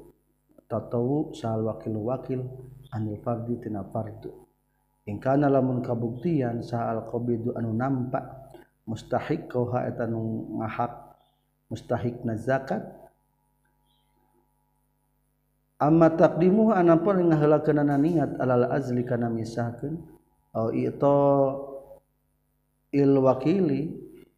[0.67, 2.43] tatawu sal wakil wakil
[2.91, 4.27] anil fardi tina fardu.
[5.07, 8.27] Ingkana lamun kabuktian sa al qabidu anu nampak
[8.83, 10.91] mustahik kau ha eta nu ngahak
[11.71, 12.83] mustahik na zakat.
[15.79, 19.95] Amma taqdimu anapun ngaheulakeunana niat alal azli kana misahkeun
[20.57, 21.15] au ito
[22.91, 23.91] il wakili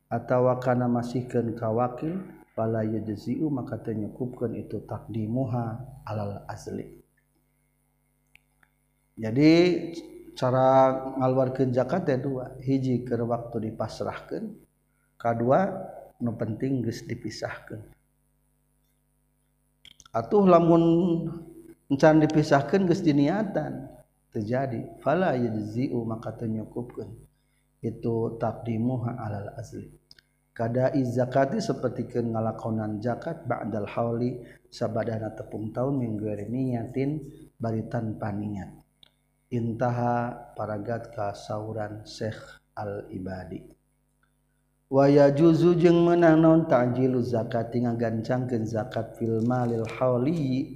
[0.09, 2.17] atawa kana masihkeun ka wakil
[2.57, 6.97] fala yajzi'u maka teu nyukupkeun itu taqdimuha alal azli.
[9.19, 9.51] Jadi
[10.33, 12.55] cara ngaluarkeun zakat teh dua.
[12.63, 14.69] Hiji keur waktu dipasrahkeun
[15.19, 15.67] kadua
[16.19, 17.79] penting guys dipisahkan
[20.11, 20.83] atuh lamun
[21.87, 23.87] encan dipisahkan guys diniatan
[24.35, 27.07] terjadi fala yajzi'u maka tenyukupkan
[27.79, 29.87] itu taqdimuha alal asli
[30.51, 37.23] kada zakati seperti ke ngalakonan zakat ba'dal hauli sabadana tepung tahun minggu niyatin
[37.55, 38.67] baritan paniat.
[39.49, 42.37] Intaha paragat ka sauran Syekh
[42.77, 43.65] al ibadi
[44.89, 50.75] waya juzu jeung menang non ta'jilu zakat ngagancangkeun zakat fil malil hauli.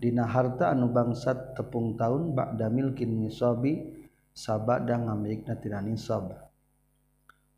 [0.00, 3.99] Dina harta anu bangsat tepung tahun ba'da milkin nisabi
[4.34, 6.34] sabada ngamikna tina nisab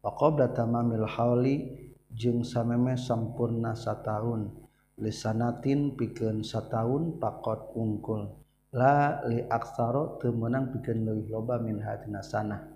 [0.03, 4.61] wa qabla tamamil hauli jeung sameme sampurna sataun.
[5.01, 8.29] Lisanatin pikeun sataun pakot ungkul.
[8.77, 12.73] La li aksaro temenang pikeun leuwih loba min hatina sana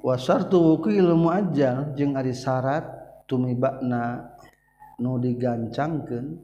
[0.00, 2.84] wa syartu ilmu muajjal jeung ari syarat
[3.28, 4.32] tumibakna
[4.96, 6.40] nu digancangkeun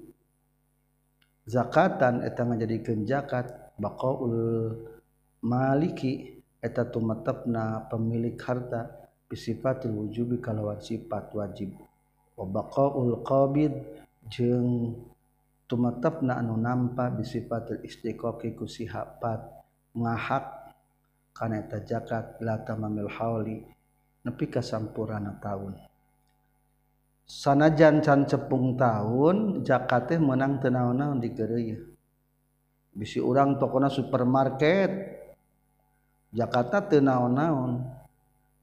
[1.49, 3.49] zakatan eta ngajadikeun zakat
[3.81, 4.77] baqaul
[5.47, 8.91] Maliki eta tumetepna pemilik harta
[9.31, 11.71] bisifatil wujubi kalawan sifat wajib.
[12.35, 13.71] Wa baqaul qabid
[14.27, 14.99] jeung
[15.71, 19.41] tumetepna anu nampa bisifatil istiqaqi ku sifat
[19.95, 20.75] ngahak
[21.31, 23.63] kana eta zakat la tamamil hauli
[24.27, 25.79] nepi ka sampurana taun.
[27.27, 31.31] Sanajan can cepung taun zakat teh menang teu naon-naon di
[32.97, 35.23] bisi urang tokona supermarket.
[36.35, 37.87] Jakarta tenaon-naon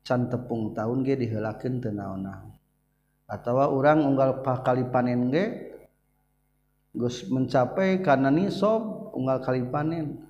[0.04, 2.52] can tepung tahun ge dihelakin tenaon-naon
[3.30, 5.46] atau orang unggal kali panen ge
[6.94, 10.30] Gus mencapai karena nisob unggal kali panen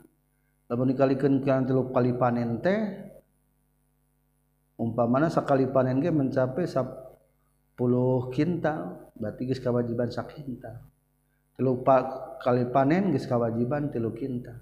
[0.71, 2.79] lamun dikalikan kan tilu kali panen teh
[4.79, 6.95] umpamana sekali panen ge mencapai 10
[8.31, 10.77] kintal berarti geus kawajiban sak kintal.
[11.53, 11.83] Tilu
[12.41, 14.57] kali panen geus kawajiban teluk kintal.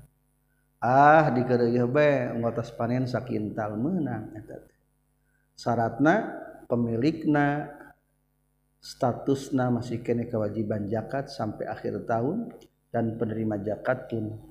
[0.82, 4.34] ah ditas panen sakintal menang
[5.54, 7.70] syaratna pemilikna
[8.82, 12.50] statusna masih kene kewajiban jakat sampai akhir tahun
[12.90, 14.42] dan penerima jakat pun.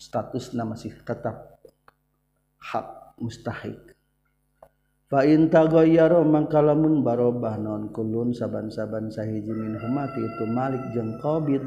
[0.00, 1.60] Statusna masih tetap
[2.56, 3.92] hak mustahik.
[5.12, 11.60] Fa in taghayyara mangkalamun barobah non kulun saban-saban sahiji min humati itu malik jeung qabid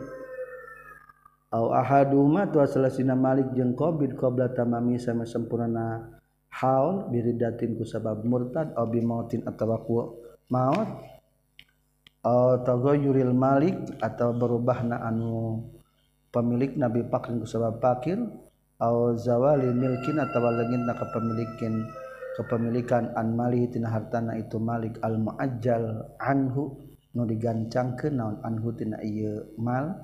[1.54, 6.02] ahaduma tua salasina Malik jeung qobid qabla tamami sama sempurna
[6.50, 10.18] haul biridatin ku sabab murtad aw bi mautin atawa ku
[10.50, 10.90] maut.
[12.24, 15.60] Aw tagayyuril malik atau berubahna anu
[16.32, 18.16] pemilik nabi pakrin ku sabab pakir
[18.80, 21.74] aw zawali milkin atawa leungitna kepemilikan
[22.40, 26.80] kepemilikan an mali tina hartana itu malik al muajjal anhu
[27.14, 30.02] nu digancangkeun naon anhu tina ieu mal.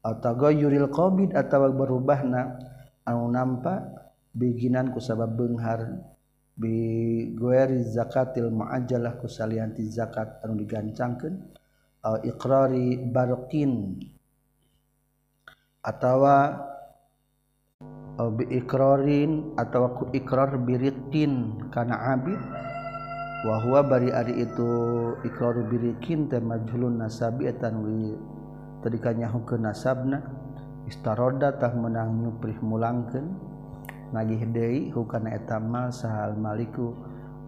[0.00, 1.76] atau atauuril qbid atau berubah
[2.24, 2.42] berubahna
[3.04, 3.84] anu nampak
[4.32, 6.00] bikinan ku sabab Benghar
[6.56, 6.72] bi
[7.36, 8.52] bigueri zakatil
[9.20, 11.36] ku salianti zakat anu digancangkan
[12.24, 14.00] ikrari barokin
[15.84, 16.36] atau atawa
[18.36, 20.56] bi iqrarin atau ku iqrar
[21.72, 22.40] kana abid
[23.48, 24.68] wahwa bari ari itu
[25.24, 27.80] ikrar birikin temajulun nasabi etan
[28.80, 30.20] tadinya ke nasabna
[30.88, 33.36] istarodatah menang prih mulangken
[34.10, 36.96] nagih Dei hukana etamal sahal Maliku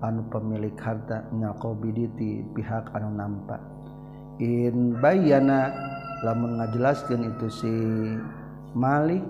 [0.04, 3.60] anu pemilik harta nyakobiditi pihak anu nampak
[4.38, 5.74] in bayana
[6.22, 7.74] lamun ngajelaskan itu si
[8.72, 9.26] Malik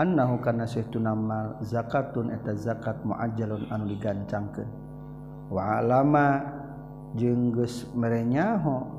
[0.00, 4.70] annahu kana saytu namal zakatun eta zakat muajjalun anu digancangkeun.
[5.52, 6.40] Wa alama
[7.18, 8.97] jeung geus merenyaho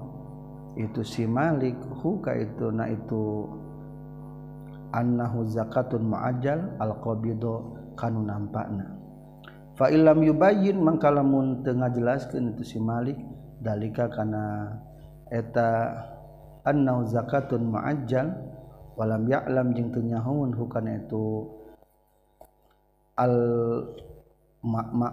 [0.79, 2.71] itu si Malik huka itu.
[2.71, 3.45] Na itu
[4.95, 8.95] annahu zakatun muajjal alqabidu kanu nampakna.
[9.75, 13.19] Fa illam yubayyin mangka lamun teu ngajelaskeun itu si Malik
[13.59, 14.75] dalika kana
[15.31, 15.99] eta
[16.67, 18.27] annahu zakatun muajjal
[18.99, 21.47] walam ya'lam jeung teu nyahoun hukana itu
[23.15, 23.35] al
[24.63, 25.09] ma, ma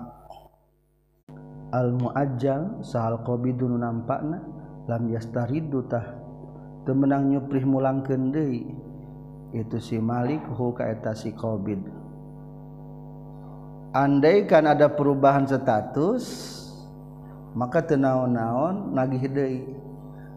[1.70, 4.42] al muajjal sahal qabidun nampakna
[4.87, 6.07] lam yastaridutah
[6.87, 8.66] temenang nyuprih mulang kendei
[9.55, 11.82] itu si Malik hu kaeta si Qobid
[13.95, 16.24] andai kan ada perubahan status
[17.57, 19.87] maka tenaon-naon nagih deui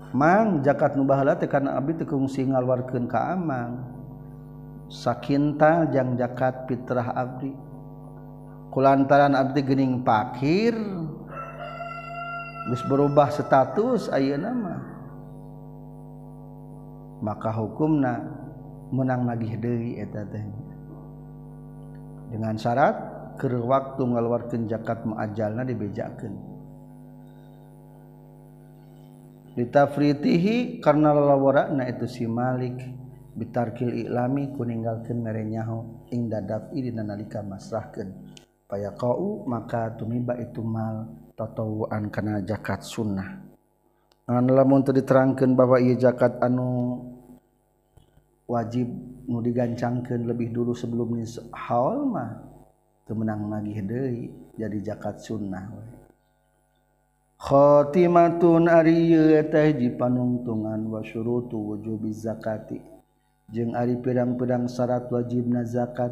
[0.10, 3.86] mang jakat nu bahala teh kana abdi teu kungsi ngalwarkeun ka amang.
[4.90, 7.54] Sakinta jang jakat fitrah abdi.
[8.74, 10.74] Kulantaran abdi gening pakir
[12.70, 15.00] Gus berubah status Ayo nama
[17.20, 18.24] maka hukumna
[18.96, 20.00] menang nagih Dewi
[22.32, 22.96] dengan syarat
[23.36, 26.50] ke waktu ngaluarkan jakat muajalna dibejakan
[29.60, 32.80] ditafritihi karena lawarna itu si Malik.
[33.30, 38.12] Bitarkil iklami kuninggalkan merenyahu ing dadaf idina nalika masrahkan
[38.68, 41.08] payakau maka tumiba itu mal.
[41.40, 43.40] tatawuan kana zakat sunnah.
[44.28, 47.00] Ngan lamun teu diterangkeun bahwa ieu zakat anu
[48.44, 48.92] wajib
[49.24, 51.16] nu digancangkeun lebih dulu sebelum
[51.56, 52.44] haul mah
[53.08, 54.28] teu menang nagih deui
[54.60, 55.88] jadi zakat sunnah we.
[57.40, 62.84] Khotimatun ari ieu teh panungtungan wa syurutu wujubi zakati.
[63.50, 66.12] Jeung ari pirang-pirang syarat wajibna zakat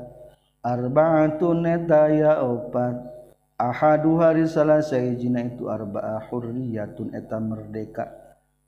[0.63, 3.16] arbaatun eta ya opat.
[3.57, 8.05] Ahadu hari salah sayjina itu arba'ah hurriyatun eta merdeka.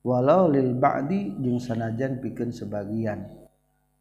[0.02, 3.22] Walau lil ba'di jeung sanajan pikeun sebagian.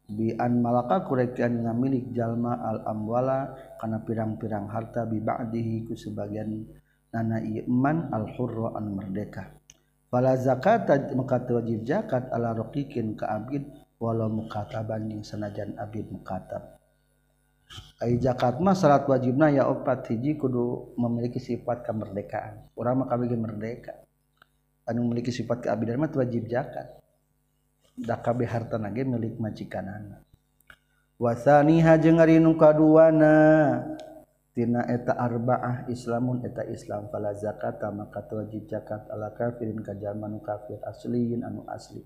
[0.09, 6.65] Bi'an malaka kurekian ngamilik jalma al amwala kana pirang-pirang harta bi ba'dihi ku sebagian
[7.13, 9.45] nana iman al hurra an merdeka.
[10.09, 13.61] Fala zakat maka wajib zakat ala raqiqin ka abid
[14.01, 16.78] walau mukataban jeung sanajan abid mukatab
[17.99, 22.71] Ay zakat mah syarat wajibna ya opat hiji kudu memiliki sifat kemerdekaan.
[22.79, 23.91] Urang mah kabeh merdeka.
[24.87, 26.95] Anu memiliki sifat keabidan mah wajib zakat.
[27.99, 30.23] Da kabeh harta nage milik majikanana.
[31.19, 33.35] Wasaniha jeung ari nu kaduana
[34.55, 40.31] tina eta arbaah Islamun eta Islam fala zakat maka wajib zakat ala kafirin ka jalma
[40.39, 41.99] kafir asliin anu asli.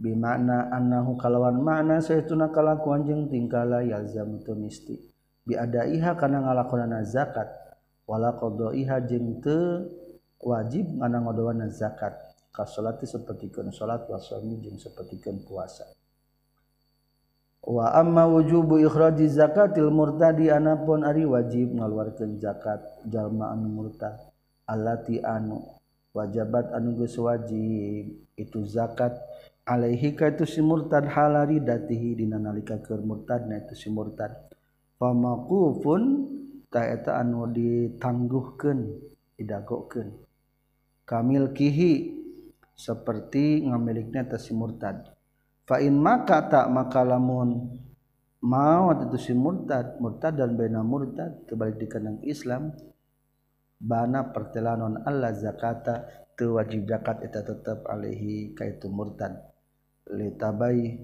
[0.00, 4.96] Bimana annahu kalawan mana saya tuna kalakuan jeung tingkala yalzam itu misti.
[5.44, 7.52] Biada iha kana ngalakonana zakat.
[8.08, 9.92] Wala qadaiha jeung teu
[10.40, 12.16] wajib ngana ngodowana zakat.
[12.50, 15.84] Kasolati sapertikeun salat wa jeung sapertikeun puasa.
[17.60, 24.16] Wa amma wujubu ikhraji zakatil murtadi anapun ari wajib ngaluarkeun zakat jalma anu murtad.
[24.64, 25.60] Allati anu
[26.16, 29.14] wajabat anu geus wajib itu zakat
[29.70, 34.34] alaihi ka itu si murtad halari datihi dina nalika keur murtadna itu si murtad.
[34.98, 36.02] Famaqufun
[36.66, 38.78] ta eta anu ditangguhkeun
[39.38, 40.08] didagokeun.
[41.06, 42.18] Kamil kihi
[42.74, 45.06] seperti ngamilikna ta si murtad.
[45.70, 47.78] Maka tak maka lamun
[48.42, 52.74] mau itu si murtad murtad dan bena murtad kebalik di kandang Islam
[53.78, 59.50] bana pertelanon Allah zakata tu wajib zakat itu tetap alaihi kaitu murtad
[60.14, 60.98] litabai.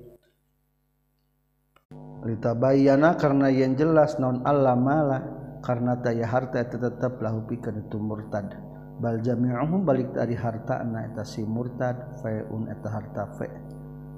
[2.26, 5.22] Litabayana karena yang jelas non Allah malah
[5.62, 8.50] karena taya harta itu tetap lahu pikeun itu murtad.
[8.98, 13.52] Bal jami'uhum balik dari harta na eta si murtad fa'un eta harta fa'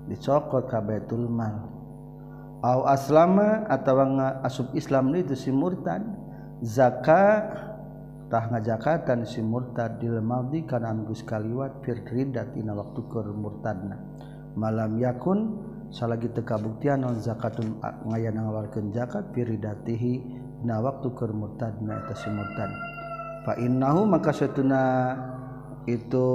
[0.09, 1.57] dicokot ka Baitul Mal.
[2.64, 4.01] Au aslama atau
[4.43, 6.01] asub Islam itu si murtad.
[6.64, 7.45] Zakat
[8.32, 10.01] tah ngajakatan si murtad.
[10.01, 13.99] Di lemadi kana anggus kaliwat fir ridat tina waktu keur murtadna
[14.59, 15.55] malam yakun
[15.95, 17.79] salagi tekabuktian non zakatun
[18.11, 20.21] ngayan ngaluarkeun zakat piridatihi
[20.67, 22.71] na waktu keur murtad na eta si murtad.
[23.47, 25.15] Fa innahu maka satuna
[25.87, 26.27] itu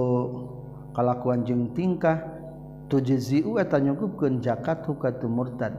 [0.96, 2.24] kalakuan jeung tingkah
[2.88, 5.76] tujziu eta nyukupkeun zakat hukatu murtad.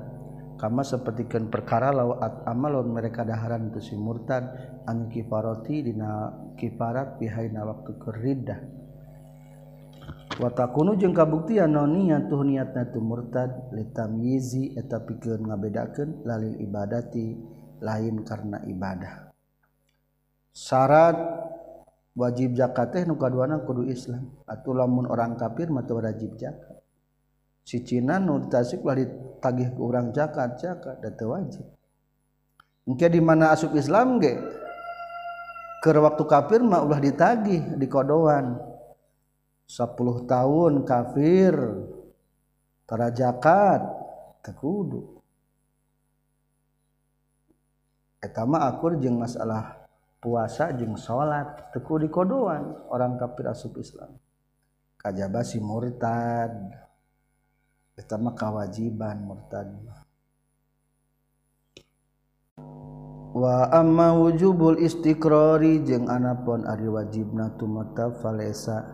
[0.54, 4.44] Kama sapertikeun perkara lawat amalon mereka daharan tu si murtad
[4.86, 8.83] an kifarati dina kifarat bihaina waktu keur riddah.
[10.40, 16.58] watakunu jeung kabuktian non niat tuh niatna tu murtad litam yizi eta pikeun ngabedakeun lalil
[16.58, 17.38] ibadati
[17.84, 19.30] lain karena ibadah.
[20.54, 21.16] Syarat
[22.14, 24.30] wajib zakat teh nu kaduana kudu Islam.
[24.46, 26.78] Atuh lamun orang kafir mah teu wajib zakat.
[27.64, 31.66] Si Cina nu tasik lah ditagih ke urang zakat zakat da teu wajib.
[32.84, 34.36] Engke di mana asup Islam ge?
[35.80, 38.73] Keur waktu kafir mah ulah ditagih di kodoan
[39.66, 41.54] 10 tahun kafir.
[42.84, 43.80] Para jakat
[44.44, 45.16] tekudu
[48.20, 49.88] etama akur jeng masalah
[50.20, 54.20] puasa jeng salat teku di kodoan orang kafir asup Islam.
[55.00, 56.52] Kajaba si murtad.
[57.96, 59.70] Etama kewajiban murtad
[63.34, 68.93] wa amma wujubul istiqrari jeung anapun ari wajibna tumata falesa.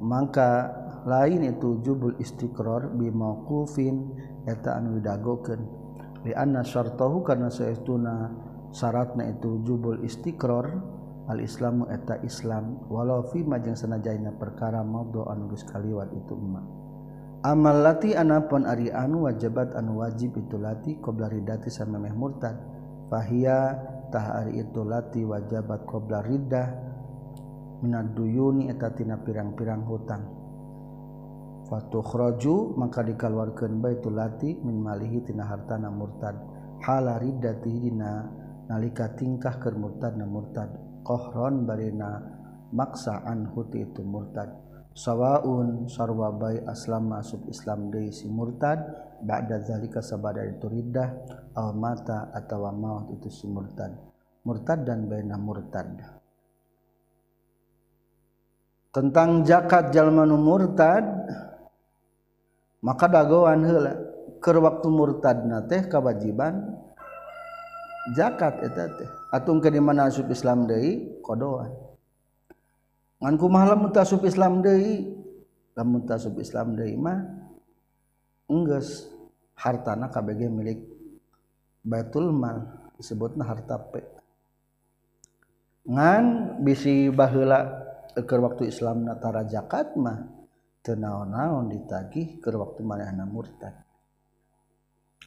[0.00, 0.72] maka
[1.04, 4.14] lain itu jubul istiqrar bi mauqufin
[4.48, 5.60] eta anu didagokeun.
[6.24, 8.32] Li anna syartahu kana saestuna
[8.72, 10.66] syaratna itu jubul istiqrar
[11.28, 16.60] al Islam eta Islam walau fi majeng sanajaina perkara maudhu anu geus kaliwat itu umma
[17.44, 22.56] amal lati anapun ari anu wajibat anu wajib itu lati qabla ridati samemeh murtad
[23.08, 23.76] fahiya
[24.12, 26.68] tah ari itu lati wajibat qabla riddah
[27.84, 30.24] minad duyuni eta tina pirang-pirang hutang.
[31.68, 36.36] Fatukhroju maka dikeluarkan baitu lati min malihi tina hartana murtad.
[36.80, 38.24] Hala riddatihi dina
[38.68, 40.72] nalika tingkah ke murtad na murtad.
[41.04, 42.24] Kohron barina
[42.72, 44.48] maksaan huti itu murtad.
[44.94, 48.80] Sawaun sarwa bai aslam masuk Islam deui si murtad.
[49.24, 51.08] Ba'da zalika sabada itu riddah.
[51.56, 53.92] Aw mata atawa maut itu si murtad.
[54.44, 56.23] Murtad dan baina murtad
[58.94, 61.02] tentang zakat jalmanu murtad
[62.78, 63.94] maka dagoan heula.
[64.38, 66.78] Keur waktu murtadna teh kewajiban
[68.14, 69.10] zakat eta teh.
[69.34, 71.18] Atung ke di mana asup Islam deui?
[71.24, 71.72] Kodoan.
[73.18, 75.16] Ngan kumaha lamun teu asup Islam deui?
[75.74, 77.18] Lamun teu asup Islam deui mah
[78.46, 79.10] enggeus.
[79.54, 80.82] Hartana kabege milik
[81.86, 82.64] Baitul Mal
[82.98, 84.02] disebutna harta pe
[85.86, 90.28] ngan bisi baheula ke waktu Islam Natara zakat mah
[90.84, 93.80] tenaon-naon ditagih ke waktu manehna murtad.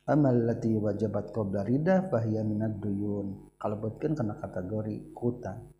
[0.07, 3.57] Amal lati wajabat qabla rida fahiya minad duyun.
[3.57, 5.77] Kalebetkeun kana kategori hutang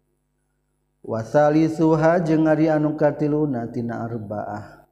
[1.08, 4.84] wasalisuha jeung ari anu katiluna tina arbaah.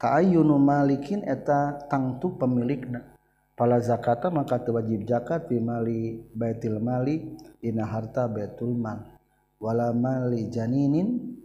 [0.00, 3.16] Ta'ayyunu malikin eta tangtu pemilikna.
[3.56, 9.19] Pala zakata maka wajib zakat fi mali baitil mali ina harta baitul mal.
[9.60, 11.36] walamali janinin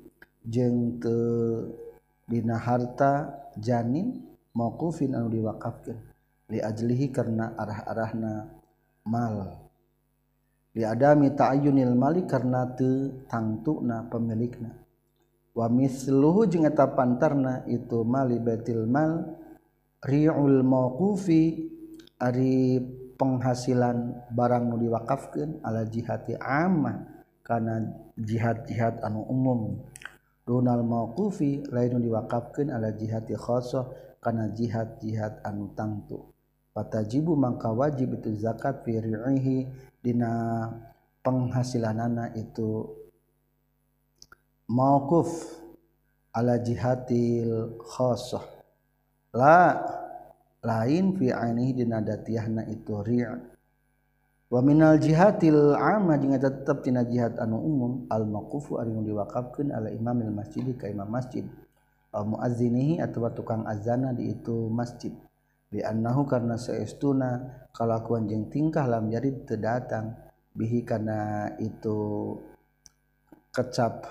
[0.47, 1.18] jeng te
[2.26, 4.24] dina harta janin
[4.55, 5.99] mauqufin anu diwakafkeun
[6.49, 8.49] li ajlihi karena arah-arahna
[9.05, 9.61] mal.
[10.76, 14.76] Li adami ta'ayyunil mali karena teu tangtuna pemilikna.
[15.55, 19.39] Wa misluhu jeung eta pantarna itu mali batil mal
[20.03, 21.72] ri'ul mauqufi
[22.20, 22.84] ari
[23.16, 27.14] penghasilan barang nu diwakafkeun ala jihati amah
[27.46, 27.86] karena
[28.18, 29.78] jihad-jihad anu umum.
[30.46, 36.26] Donal mauqufi lain diwakafkan ala jihad khosoh karena jihad-jihad anu tangtu.
[36.74, 39.70] Patajibu mangka wajib itu zakat fi ri'ihi
[40.04, 40.68] dina
[41.24, 42.84] penghasilanana itu
[44.68, 45.30] mauquf
[46.36, 48.43] ala jihadil khosoh
[49.32, 49.80] la
[50.66, 53.55] lain fi ainihi dina datiyahna itu ri'
[54.56, 59.91] waminal jihatil ama jeung tetep tina jihad anu umum al maqfu ari nu diwakafkeun ala
[59.91, 61.43] imamil masjid ka imam masjid.
[62.16, 65.12] Al muazzinihi atawa tukang azana di itu masjid.
[65.76, 70.16] Li annahu karna saestuna kalakuan jeung tingkah lam jadi teu datang
[70.56, 72.39] bihi karena itu
[73.51, 74.08] kecap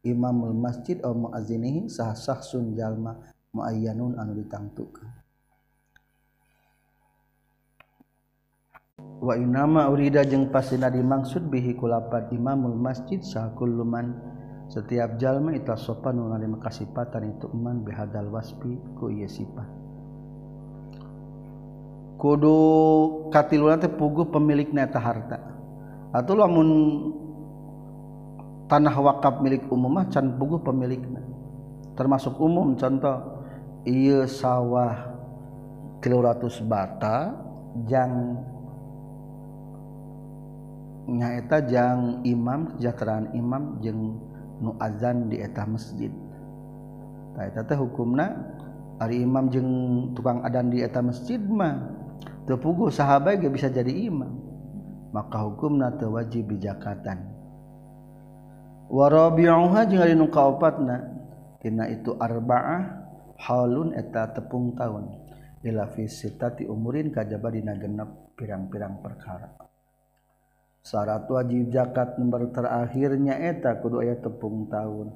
[0.00, 3.12] imamul masjid al muazzinihi sah sah sun jalma
[3.52, 5.25] muayyanun anu ditangtukeun.
[9.26, 14.16] Wa nama urida jeung pasina dimaksud bihi kulapat imamul masjid sahakul luman.
[14.66, 19.86] Setiap jalma ita sopan nu ngarima kasipatan itu eman bihadal waspi ku ieu sifat
[22.18, 22.58] kudu
[23.30, 25.38] katiluna teh puguh pemilikna eta harta.
[26.10, 26.68] Atuh lamun
[28.66, 31.22] tanah wakaf milik umum mah can puguh pemilikna.
[31.94, 33.44] Termasuk umum contoh
[33.86, 35.14] ieu sawah
[36.02, 37.36] 300 bata
[37.86, 38.42] jang
[41.06, 44.18] nyaetajang imam kesejahteraan imam jeung
[44.58, 46.10] nu adzan di eta masjid.
[47.36, 48.34] Eta teh hukumna
[48.98, 49.70] ari imam jeung
[50.18, 51.94] tukang adzan di eta masjid mah.
[52.46, 54.38] Teu puguh sahabat ge bisa jadi imam.
[55.14, 57.22] Maka hukumna teu wajib bijakatan.
[58.86, 61.02] Wa rabi'uha jeung ari nu kaopatna
[61.58, 62.82] tina itu arba'ah
[63.42, 65.10] halun eta tepung tahun
[65.66, 69.65] ila fi sitati umurin kajaba dina genep pirang-pirang perkara.
[70.86, 75.10] syarat wajib zakat nomor terakhirnya eh, eta kudu aya tepung tahun.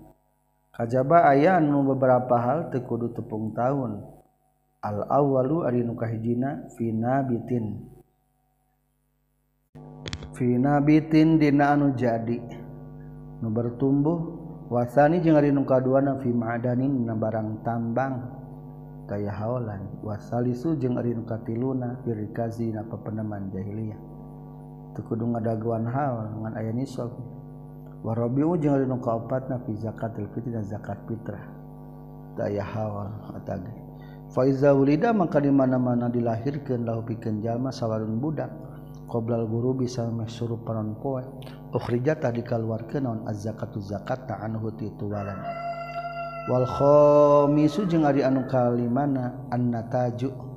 [0.74, 4.02] Kajaba aya anu beberapa hal teu kudu tepung tahun.
[4.82, 7.84] Al awwalu ari nu kahijina fina bitin
[10.34, 12.42] fina bitin dina anu jadi.
[13.38, 14.42] Nu bertumbuh.
[14.70, 18.22] Wasani jeung ari nu kaduana fi ma'danin na barang tambang.
[19.06, 20.02] Kaya haolan.
[20.02, 24.09] Wasalisu jeung ari nu katiluna firikazi na pepeneman jahiliyah.
[24.98, 27.10] kudu ngadaguan hal dengan ayah nisab.
[28.00, 31.44] Warabi jeung ari nu kaopatna fi zakatil fitri dan zakat fitrah.
[32.34, 33.68] Daya hawa atage
[34.32, 38.48] faiza wulida maka di mana-mana dilahirkeun lahu pikeun jalma sawarun budak
[39.10, 41.20] qoblal guru bisa mesuruh panon poe.
[41.70, 43.18] Ukhrija tadi kaluarkeun naon?
[43.30, 45.38] Az-zakatu zakat ta'anhu ti tuwalan
[46.48, 49.38] wal khamisu jeung ari anu kalimana?
[49.54, 50.49] An-nataju.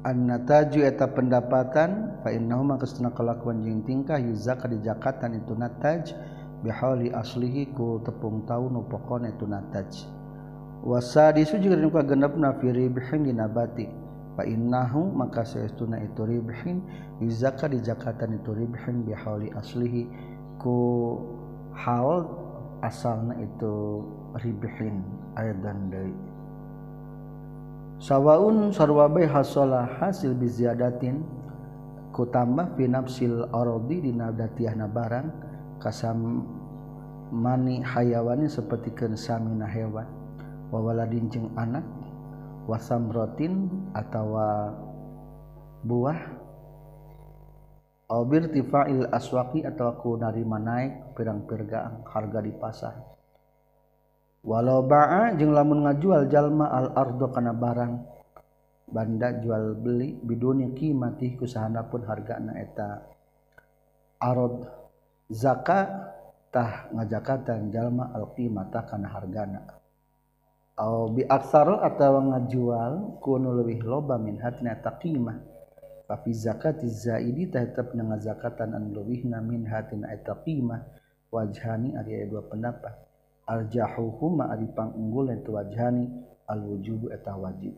[0.00, 6.16] annataju eta pendapatan fa innahu ma kasna kelakuan jeung tingkah yuzaka dijakatan itu nataj
[6.64, 10.08] bihauli aslihi ku tepung tau nu pokona itu nataj
[10.80, 13.92] wasadisu juga ka genepna fi ribhin dina batik
[14.40, 16.80] fa innahu maka saestuna itu ribhin
[17.20, 20.08] yuzaka dijakatan itu ribhin bihauli aslihi
[20.56, 20.76] ku
[21.76, 22.24] hal
[22.80, 24.00] asalna itu
[24.40, 25.04] ribhin
[25.36, 26.29] ayat dan dari
[28.00, 31.20] sawwaun sarwabai haslah hasil biziadatin.
[32.10, 35.28] Ku tambah pinafsil orodi di nadatiah na barang.
[35.78, 36.42] Kasam
[37.30, 40.08] mani hayawani seperti kesamina hewan.
[40.72, 41.06] Wawala
[41.60, 41.84] anak.
[42.66, 44.36] Wasam rotin atau
[45.86, 46.20] buah.
[48.10, 53.09] Obir tifail aswaki atau aku narima naik pirang-pirgaan harga di pasar
[54.44, 57.94] walau baa jeung lamun ngajual jalma al-ardo kana barang.
[58.90, 63.06] Banda jual beli biduni kimati kusahana pun hargana eta.
[64.18, 64.66] Arod
[65.30, 66.10] zaka
[66.50, 69.80] tah ngajakatan jalma al-qimata kana hargana
[70.80, 75.36] au bi aksaro atawa ngajual kuno leuwih loba min hatna taqimah
[76.08, 80.82] tapi zakat zaidi tah tetep ngazakatan an leuwihna min hatina eta qimah
[81.30, 83.09] wajhani ari dua pendapat.
[83.50, 86.06] aljahuhuma aripangunggul itu wajhani
[86.46, 87.74] alwujubu eta wajib.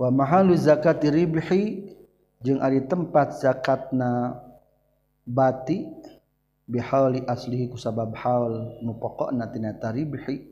[0.00, 1.92] Wa mahalu zakati ribhi
[2.40, 4.40] jeung ari tempat zakatna
[5.28, 5.84] bati
[6.64, 10.48] bihauli aslihi kusabab haul nu pokokna tina taribhi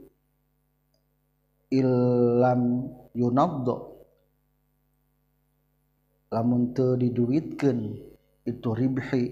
[1.72, 3.96] illam yunaddo.
[6.30, 7.96] Lamun teu diduitkeun
[8.46, 9.22] itu ribhi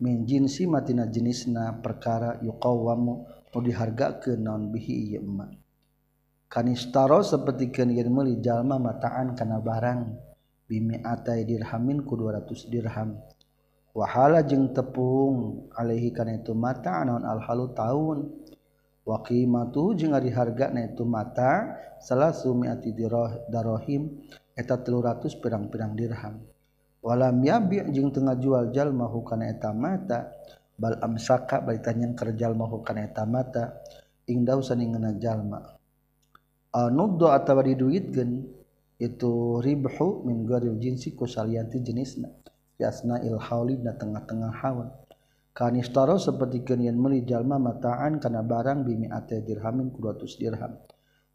[0.00, 5.56] min jinsi matina jenisna perkara yuqawwamu nu dihargakeun naon bihi ieu emak?
[6.52, 10.12] Kanistaro sapertikeun yen meuli jalma mataan kana barang.
[10.68, 13.16] Bimi atai dirhamin ku 200 dirham.
[13.96, 18.18] Wahala jeung tepung alaihi kana itu mata naon alhalu taun.
[19.08, 22.92] Waqimatu jeung ari hargana itu mata salah sumiati
[23.48, 24.20] darohim
[24.52, 26.44] eta 300 pirang-pirang dirham.
[27.00, 30.34] Walam yabi jeung tengah jual jalma hukana eta mata.
[30.76, 33.80] bal amsaka bari tanyang kerjal mahu kana eta mata
[34.28, 35.60] ingdau saningeuna jalma
[36.72, 38.30] anuddu atawa diduitkeun
[38.96, 42.28] itu ribhu min garil jinsi ku salianti jenisna
[42.76, 44.88] yasna il hauli na tengah-tengah hawan
[45.56, 50.76] kanistaro seperti keun meuli jalma mataan kana barang bimi ate dirhamin ku 200 dirham.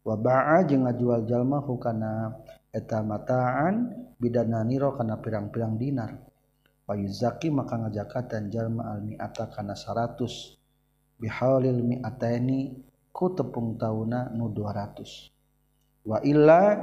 [0.06, 2.30] Wa ba'a jeung ngajual jalma hu kana
[2.70, 6.14] eta mataan bidananiro kana pirang-pirang dinar.
[6.92, 10.20] payuzaki maka ngajakatan jalma al mi'ata kana 100
[11.16, 12.76] bihaulil mi'ataini
[13.08, 16.76] ku tepung tauna nu 200 wa illa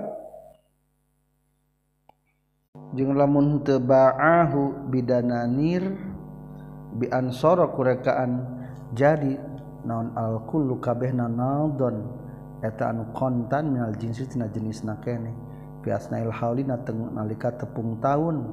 [2.97, 5.93] jeung lamun teu ba'ahu bidananir
[6.97, 8.49] bi ansara kurekaan
[8.97, 9.37] jadi
[9.85, 12.09] naon al kullu kabeh nanadon
[12.65, 15.31] eta anu kontan minal jinsi tina jenis na kene.
[15.79, 18.51] Piasna il haulina teng nalika tepung taun.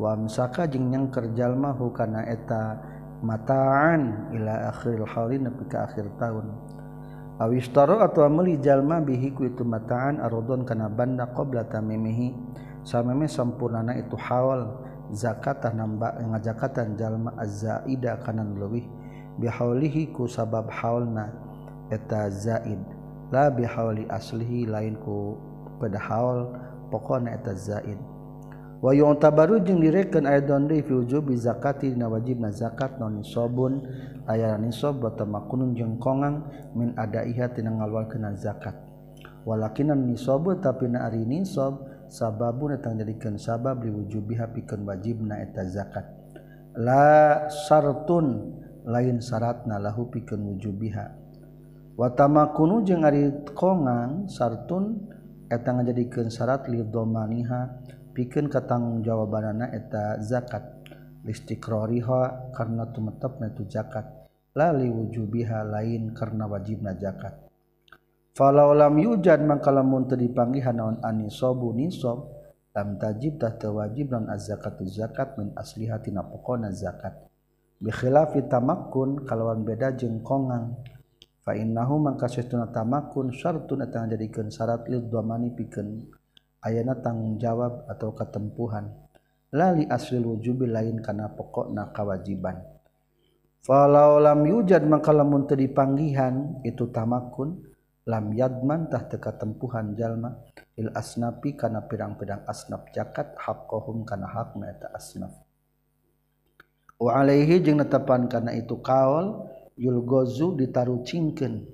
[0.00, 2.80] wamsaka jeung yang kerjallma hukana eta
[3.22, 6.48] mataan ila akhiril hari nepi ke akhir tahun
[7.38, 12.34] awistaro atau ameli jalma bihi ku itu mataan arodon kana banda qabla tamimihi
[12.82, 14.82] sameme sampurnana itu hawal
[15.12, 18.88] zakatan namba ngajakatan jalma azzaida kanan leuwih
[19.40, 21.32] bihaulihi ku sabab haulna
[21.88, 22.80] eta zaid.
[23.32, 25.40] La bihauli aslihi lain ku
[25.80, 26.52] pada haul
[26.92, 27.96] pokona eta zaid.
[28.82, 33.78] wa tabaru jeung direken aya donde fi wujubi zakati dina wajibna zakat non nisabun
[34.26, 36.42] aya nisab wa tamakunun jeung kongang
[36.74, 38.74] min adaiha tina ngaluarkeun zakat.
[39.46, 41.78] Walakinan nisab tapi na ari nisab
[42.10, 46.06] sababun tang jadikeun sabab li wujubiha pikeun wajibna eta zakat.
[46.74, 51.06] La syartun lain syaratna lahu pikeun wujubiha
[51.94, 55.06] wa tamakunu jeung ari kongang sartun
[55.46, 57.78] eta ngajadikeun syarat li domaniha
[58.12, 60.84] pikeun katanggung jawabanana eta zakat.
[61.22, 64.22] Listikroriha karena tumetep na itu zakat
[64.52, 67.38] lali wujubiha lain karena wajib na zakat.
[68.32, 72.26] Falau lam yujad mangkalamun teu dipanggihan naon anisobu nisab
[72.72, 77.12] lam tajib tah teu wajib non az-zakatu zakat min asliha tina pokona zakat.
[77.78, 80.80] Bi khilafi tamakkun kalawan beda jeung kongang.
[81.42, 86.08] Fa innahu mangka sesuna tamakkun syartun eta jadikeun syarat lid dhamani pikeun.
[86.62, 88.88] ayana tanggung jawab atau ketempuhan
[89.52, 92.62] lali asli wujubi lain karena pokok na kewajiban
[93.60, 97.60] falau lam yujad maka lamun teu dipanggihan itu tamakun
[98.06, 100.34] lam yadman tah teu katempuhan jalma.
[100.74, 105.36] Il asnapi kana pirang-pirang asnaf jakat haqqahum kana hak na eta asnaf.
[106.96, 111.68] Wa alaihi jeung netepan kana itu kaol yulgozu ditarucingkeun.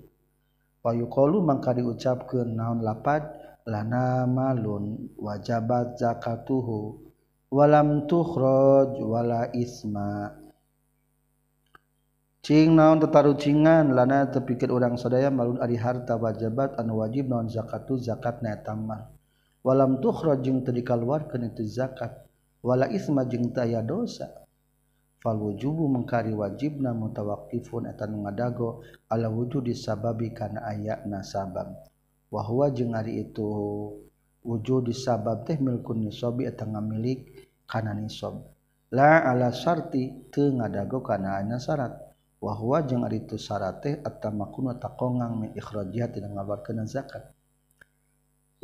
[0.82, 3.38] Payuqalu mangka diucapkeun naon lapad?
[3.69, 6.97] lana malun wajabat zakatuhu
[7.53, 10.32] walam tukhraj wala isma.
[12.40, 18.01] Cing naon tetarucingan lana terpikir orang sadaya malun ari harta wajabat anu wajib naon zakatu
[18.01, 19.12] zakat na eta mal
[19.61, 22.24] walam tukhraj jeung teu dikaluarkeun itu zakat
[22.65, 24.49] wala isma jeung teu aya dosa.
[25.20, 28.81] Fal wujubu mengkari wajibna mutawaqqifun eta nu ngadago
[29.12, 31.74] ala wujudi sababi kana aya na sabab
[32.28, 33.48] wahwa jeung ari itu
[34.44, 38.48] wujud disabab teh milkun nisobi eta ngamilik kana nisob.
[38.88, 41.92] La ala syarti teu ngadago kana anya syarat.
[42.40, 47.28] Wahwa jeung ari itu syarat teh atamakun taqongang min ikhrajiha tina ngaluarkeun zakat.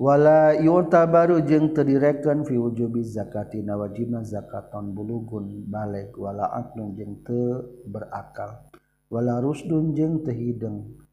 [0.00, 6.16] Wala yutabaru jeung teu direken fi wujubi zakatina wajibna zakaton bulugun balik.
[6.16, 8.64] Wala aqlun jeung teu berakal.
[9.12, 11.03] Wala rusdun jeung teu hideung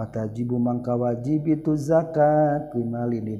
[0.00, 2.72] patajibu mangka wajib itu zakat.
[2.72, 3.36] Mali di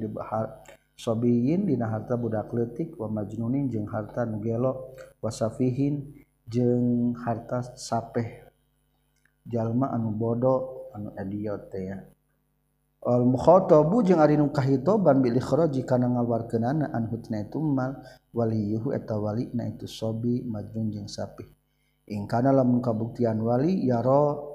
[0.93, 6.13] sobiyin dina harta budak letik wa majnunin jeung harta nu gelo wasafihin
[6.45, 8.45] jeung harta sapeh.
[9.49, 11.97] Jalma anu bodo anu idiot teh ya.
[13.01, 17.97] Al mukhatabu jeung ari nu kahitoban bil ikhraji kana ngaluarkeunana an hutna itu mal
[18.29, 21.49] waliyuhu eta walina itu sobi majnun jeung sapeh.
[22.05, 24.50] Ing kana lamun kabuktian wali yaro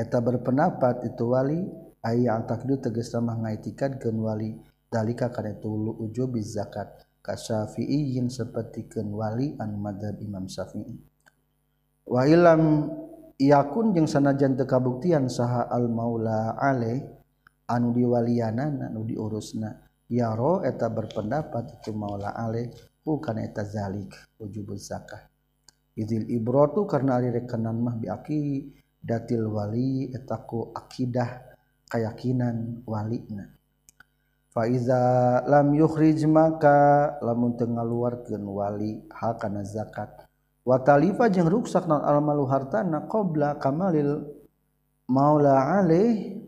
[0.00, 1.60] eta berpendapat itu wali
[2.08, 4.56] ayah takdir teges ramah ngaitikan keun wali.
[4.90, 10.98] Dalika karena tulu ujubi zakat ka syafi'iyin seperti keun wali anu madhab imam syafi'i.
[12.10, 12.90] Wa ilam
[13.38, 17.06] yakun jeung sanajan teu kabuktian saha al maula alaih
[17.70, 19.78] anu diwalianana anu diurusna.
[20.10, 22.66] Yaro eta berpendapat itu maula alaih
[23.06, 24.10] bukan eta zalik
[24.42, 25.22] ujubuz zakah.
[25.94, 28.66] Idil ibrotu karena ari rekenan mah biaki
[29.00, 31.42] datil wali etaku akidah
[31.90, 33.60] keyakinan walina
[34.50, 40.26] fa faiza lam yukhrij maka lamun teu ngaluarkeun wali hakana zakat.
[40.60, 44.28] Wa talifa jeung ruksak non almalu hartana qabla kamalil
[45.08, 46.44] maula alaih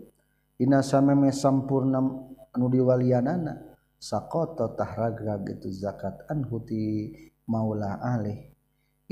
[0.61, 2.05] dina sameme sampurna
[2.53, 3.73] anu diwalianana.
[4.03, 7.09] Saqata tahragra gitu zakat anhu ti
[7.49, 8.52] maula alaih.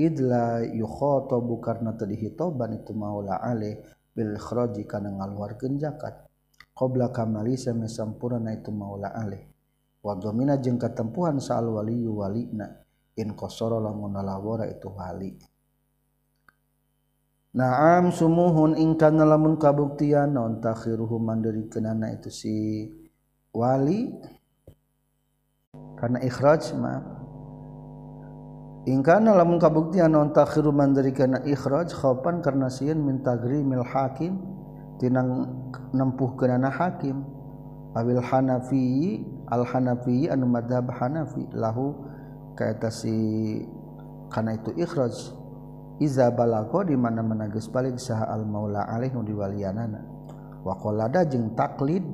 [0.00, 3.84] Idla yukhatabu karna teu dihitoban itu maula alaih
[4.16, 6.24] bil kharaji kana ngaluarkeun zakat
[6.72, 9.44] qabla kamali same sampurna itu maula alaih.
[10.00, 12.80] Wa domina jeung katempuhan saal waliyu walina.
[13.36, 15.36] Kosoro lamun nalawara itu wali.
[17.52, 22.88] Naam sumuhun ingkan lamun kabuktian non takhiruhu mandiri kenana itu si
[23.52, 24.08] wali?
[26.00, 26.96] Karena ikhraj ma
[28.88, 34.40] ingkana lamun kabuktian non takhiru mandarikana ikhraj khaufan karena sieun min tagrimil hakim
[34.96, 35.48] tinang
[35.92, 37.24] nempuh kenana hakim.
[37.90, 39.18] Awil hanafi
[39.50, 41.98] al hanafi anu madhab hanafi lahu
[42.54, 43.10] kaeta si
[44.30, 45.10] kana itu ikhraj.
[45.98, 50.00] Iza balago di mana mana geus balik saha al maula alaih nu diwalianana.
[50.62, 52.06] Wa qolada jeung taklid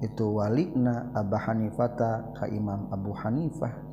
[0.00, 3.91] itu walina Abu Hanifata ka Imam Abu Hanifah.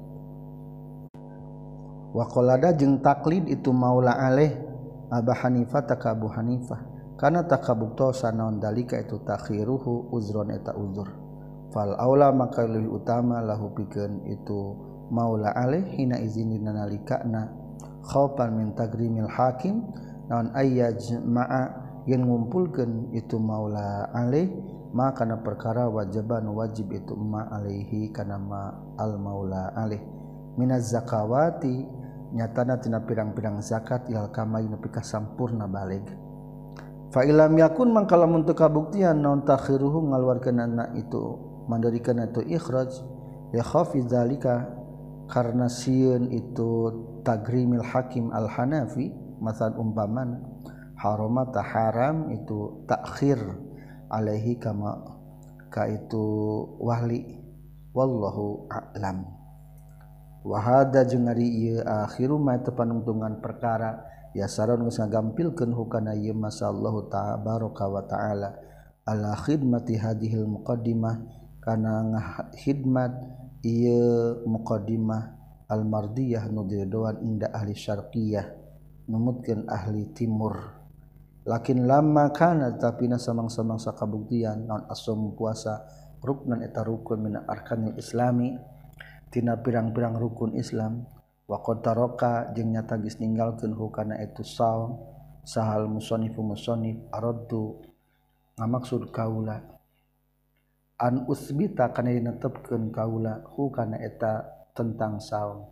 [2.16, 4.70] waqalada jeung taklid itu maula alaih
[5.10, 6.86] Abah Hanifah takabu Hanifah.
[7.18, 11.10] Karena takabuktosa naon dalika itu takhiruhu uzron eta uzur.
[11.74, 14.78] Fal aula maka lebih utama lahu pikeun itu
[15.10, 17.50] maula alaih hina izin dina nalikana.
[18.06, 19.84] Khaufan min tagrimil hakim
[20.30, 21.62] naon ayyajma'a
[22.06, 24.48] yen ngumpulkeun itu maula alaih
[24.90, 30.02] maka kana perkara wajiban wajib itu ma alaihi kana ma al maula alaih
[30.58, 31.86] minaz zakawati
[32.34, 36.06] nyatana tina pirang-pirang zakat ilal kamai nepi ka sampurna balig
[37.10, 41.22] fa ilam yakun mangka lamun teu kabuktian naon takhiruhu ngaluarkeunana itu
[41.66, 42.92] mandarikeun itu ikhraj
[43.54, 44.70] ya khafi zalika
[45.30, 46.70] karena siun itu
[47.22, 50.42] tagrimil hakim al hanafi masad umpaman
[50.98, 53.40] harama haram itu takhir
[54.10, 55.00] alaihi kama
[55.70, 56.26] ka itu
[56.82, 57.40] wahli
[57.94, 59.39] wallahu a'lam
[60.44, 64.06] wahada jeung ari ieu akhiru ma tepanungtungan perkara.
[64.30, 68.50] Ya saron geus ngagampilkeun hukana ieu masallahu tabaraka wa taala.
[69.02, 71.16] Ala khidmati hadhil muqaddimah.
[71.60, 73.14] Kana ngahidmat
[73.66, 75.22] ieu muqaddimah
[75.66, 78.46] al mardiyah nu didoan inda ahli syarqiyah.
[79.10, 80.78] Numutkeun ahli timur.
[81.50, 85.90] Lakin lama kana tapi na samang-samang sakabuktian non asum puasa.
[86.22, 88.54] Ruknan eta rukun min arkanil islami.
[89.30, 91.06] tina pirang-pirang rukun Islam.
[91.50, 95.02] Wa qotaroka jeung nyata geus ninggalkeun hukana itu saum.
[95.42, 97.82] Sahal musannifu musannif aradtu
[98.58, 99.58] ngamaksud kaula.
[101.00, 104.46] An usbita kana netepkeun kaula hukana eta
[104.78, 105.66] tentang saum.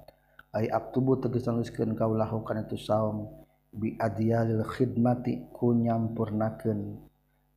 [0.50, 3.30] Ay aktubu tegas nuliskeun kaula hukana itu saum.
[3.70, 6.98] Bi adyalil khidmati ku nyampurnakeun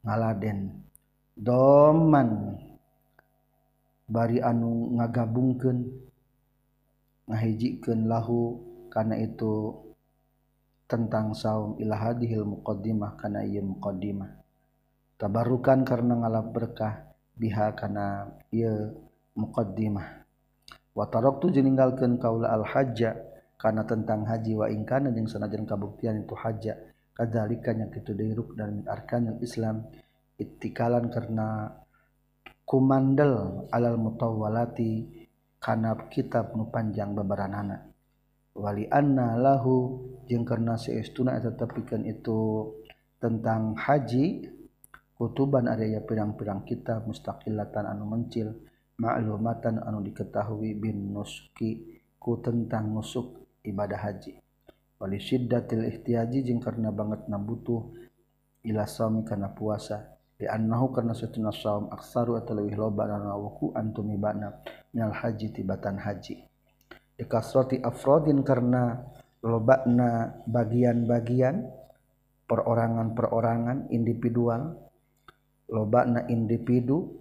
[0.05, 0.85] ngaladen.
[1.33, 2.61] Doman.
[4.11, 5.79] Bari anu ngagabungkeun
[7.31, 8.59] ngahijikeun lahu
[8.91, 9.79] karena itu
[10.91, 14.43] tentang saum ila hadhil muqaddimah kana ieu muqaddimah.
[15.15, 18.99] Tabarukan karena ngalap berkah biha kana ieu
[19.39, 20.27] muqaddimah.
[20.91, 23.15] Wa taraktu jeninggalkeun kaula al hajja
[23.55, 26.75] kana tentang haji wa in kana jeung sanajan kabuktian itu hajja.
[27.15, 29.87] Kadzalika nya kitu deui dan arkanul islam
[30.41, 31.69] ittikalan karena
[32.71, 35.11] kumandel alal mutawwalati
[35.59, 37.91] kana kitab nu panjang bebaranana
[38.55, 39.99] wali anna lahu
[40.31, 42.71] jeung karena saestuna eta tepikeun itu
[43.19, 44.47] tentang haji
[45.19, 48.55] kutuban aya pirang-pirang kitab mustaqillatan anu mencil
[49.03, 54.39] ma'lumatan anu diketahui bin nuski ku tentang nusuk ibadah haji.
[55.01, 57.91] Wali syiddatil ihtiyaji jeung karena banget butuh
[58.63, 64.09] ila sami kana puasa annahu karena satuna saum aksaru atau lebih loba karena wuku antum
[64.09, 64.61] ibana
[64.93, 66.47] minal haji tibatan haji.
[67.21, 69.05] Ikasroti afrodin karena
[69.45, 71.69] lobakna bagian-bagian
[72.49, 74.77] perorangan-perorangan individual
[75.69, 77.17] lobakna individu.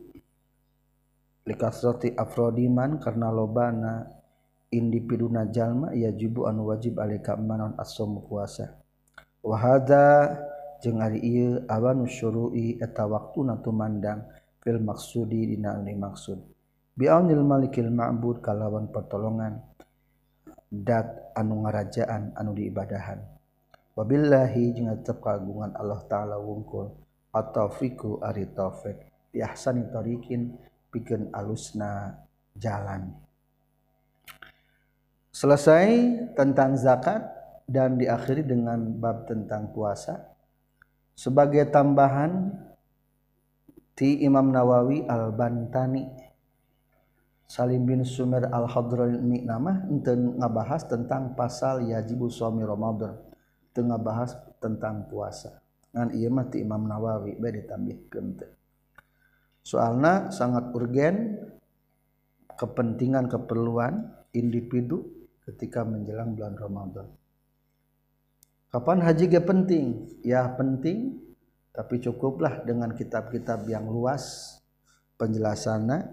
[1.44, 4.06] Likasroti afrodiman karena lobana
[4.70, 8.78] individu jalma ya jubu anu wajib alika manon asom puasa
[9.42, 10.38] wahada
[11.68, 14.24] awanui eta waktu natumandang
[14.64, 15.58] film maksudi di
[15.96, 16.60] maksud
[17.00, 19.64] binil Malikil ma'bud kalawan pertolongan
[20.68, 23.24] dat anu ngarajaan anu diibadahan.
[23.96, 26.92] Wabillahi tetap kagungan Allah ta'ala wungkul
[27.32, 29.00] atau fiku ari taufik
[29.32, 30.60] biasanitorikin
[30.92, 32.20] bikin alusna
[32.60, 33.16] jalan.
[35.32, 35.88] Selesai
[36.36, 37.24] tentang zakat
[37.64, 40.20] dan diakhiri dengan bab tentang puasa
[41.20, 42.56] sebagai tambahan
[43.92, 46.08] ti Imam Nawawi Al-Bantani
[47.44, 53.18] Salim bin Sumer Al-Hadrami nama ente ngabahas tentang pasal yajibu suami Ramadan.
[53.74, 55.58] Tengah bahas tentang puasa.
[55.92, 58.54] Ngan iya mah ti Imam Nawawi bae ditambihkeun teh.
[59.66, 61.42] Soalna sangat urgen
[62.54, 65.04] kepentingan keperluan individu
[65.42, 67.19] ketika menjelang bulan Ramadan
[68.70, 69.86] Kapan haji ge penting?
[70.22, 71.18] Ya penting,
[71.74, 74.58] tapi cukuplah dengan kitab-kitab yang luas
[75.18, 76.06] penjelasannya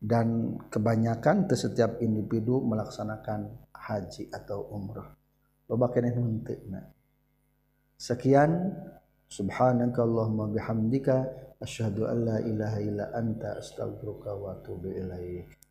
[0.00, 5.12] dan kebanyakan ke setiap individu melaksanakan haji atau umrah.
[5.68, 6.88] Loba keneh munteuna.
[8.00, 8.72] Sekian
[9.28, 11.28] subhanaka Allahumma bihamdika
[11.60, 15.67] asyhadu an la ilaha illa anta astaghfiruka wa atubu ilaik.